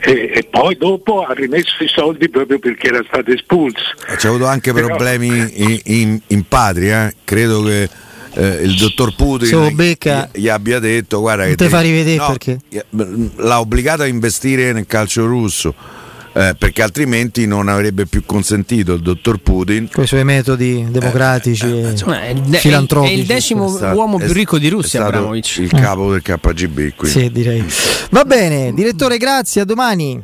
e, 0.00 0.30
e, 0.36 0.48
poi 0.50 0.78
dopo 0.78 1.24
ha 1.24 1.34
rimesso 1.34 1.84
i 1.84 1.88
soldi 1.88 2.30
proprio 2.30 2.58
perché 2.58 2.86
era 2.86 3.04
stato 3.06 3.30
espulso. 3.30 3.82
C'è 4.16 4.28
avuto 4.28 4.46
anche 4.46 4.72
Però, 4.72 4.86
problemi 4.86 5.28
in, 5.28 5.80
in, 5.84 6.20
in 6.28 6.48
patria, 6.48 7.12
credo 7.24 7.62
che 7.62 7.88
eh, 8.34 8.60
il 8.62 8.76
dottor 8.76 9.14
Putin 9.14 9.66
gli, 9.68 9.96
gli, 10.32 10.48
abbia 10.48 10.78
detto 10.78 11.20
guarda 11.20 11.46
che 11.46 11.56
te 11.56 11.68
fa 11.68 11.80
rivedere 11.80 12.16
no, 12.16 12.28
perché 12.28 12.58
l'ha 13.36 13.60
obbligato 13.60 14.02
a 14.02 14.06
investire 14.06 14.72
nel 14.72 14.86
calcio 14.86 15.26
russo 15.26 15.74
eh, 16.32 16.54
perché 16.56 16.82
altrimenti 16.82 17.46
non 17.46 17.68
avrebbe 17.68 18.06
più 18.06 18.24
consentito 18.24 18.94
il 18.94 19.00
dottor 19.00 19.38
Putin 19.38 19.88
con 19.90 20.04
i 20.04 20.06
suoi 20.06 20.24
metodi 20.24 20.86
democratici 20.88 21.66
eh, 21.66 21.86
eh, 21.86 21.90
insomma, 21.90 22.22
è, 22.22 22.28
il, 22.28 22.54
filantropici. 22.54 23.12
È 23.12 23.16
il 23.16 23.26
decimo 23.26 23.68
stato, 23.68 23.96
uomo 23.96 24.16
più 24.16 24.32
ricco 24.32 24.58
di 24.58 24.68
Russia, 24.68 25.04
Abramovic. 25.04 25.56
Il 25.58 25.70
capo 25.70 26.12
del 26.12 26.22
KGB. 26.22 26.94
Quindi. 26.94 27.18
Sì, 27.20 27.30
direi. 27.32 27.64
Va 28.10 28.24
bene, 28.24 28.72
direttore, 28.72 29.16
grazie, 29.16 29.62
a 29.62 29.64
domani. 29.64 30.22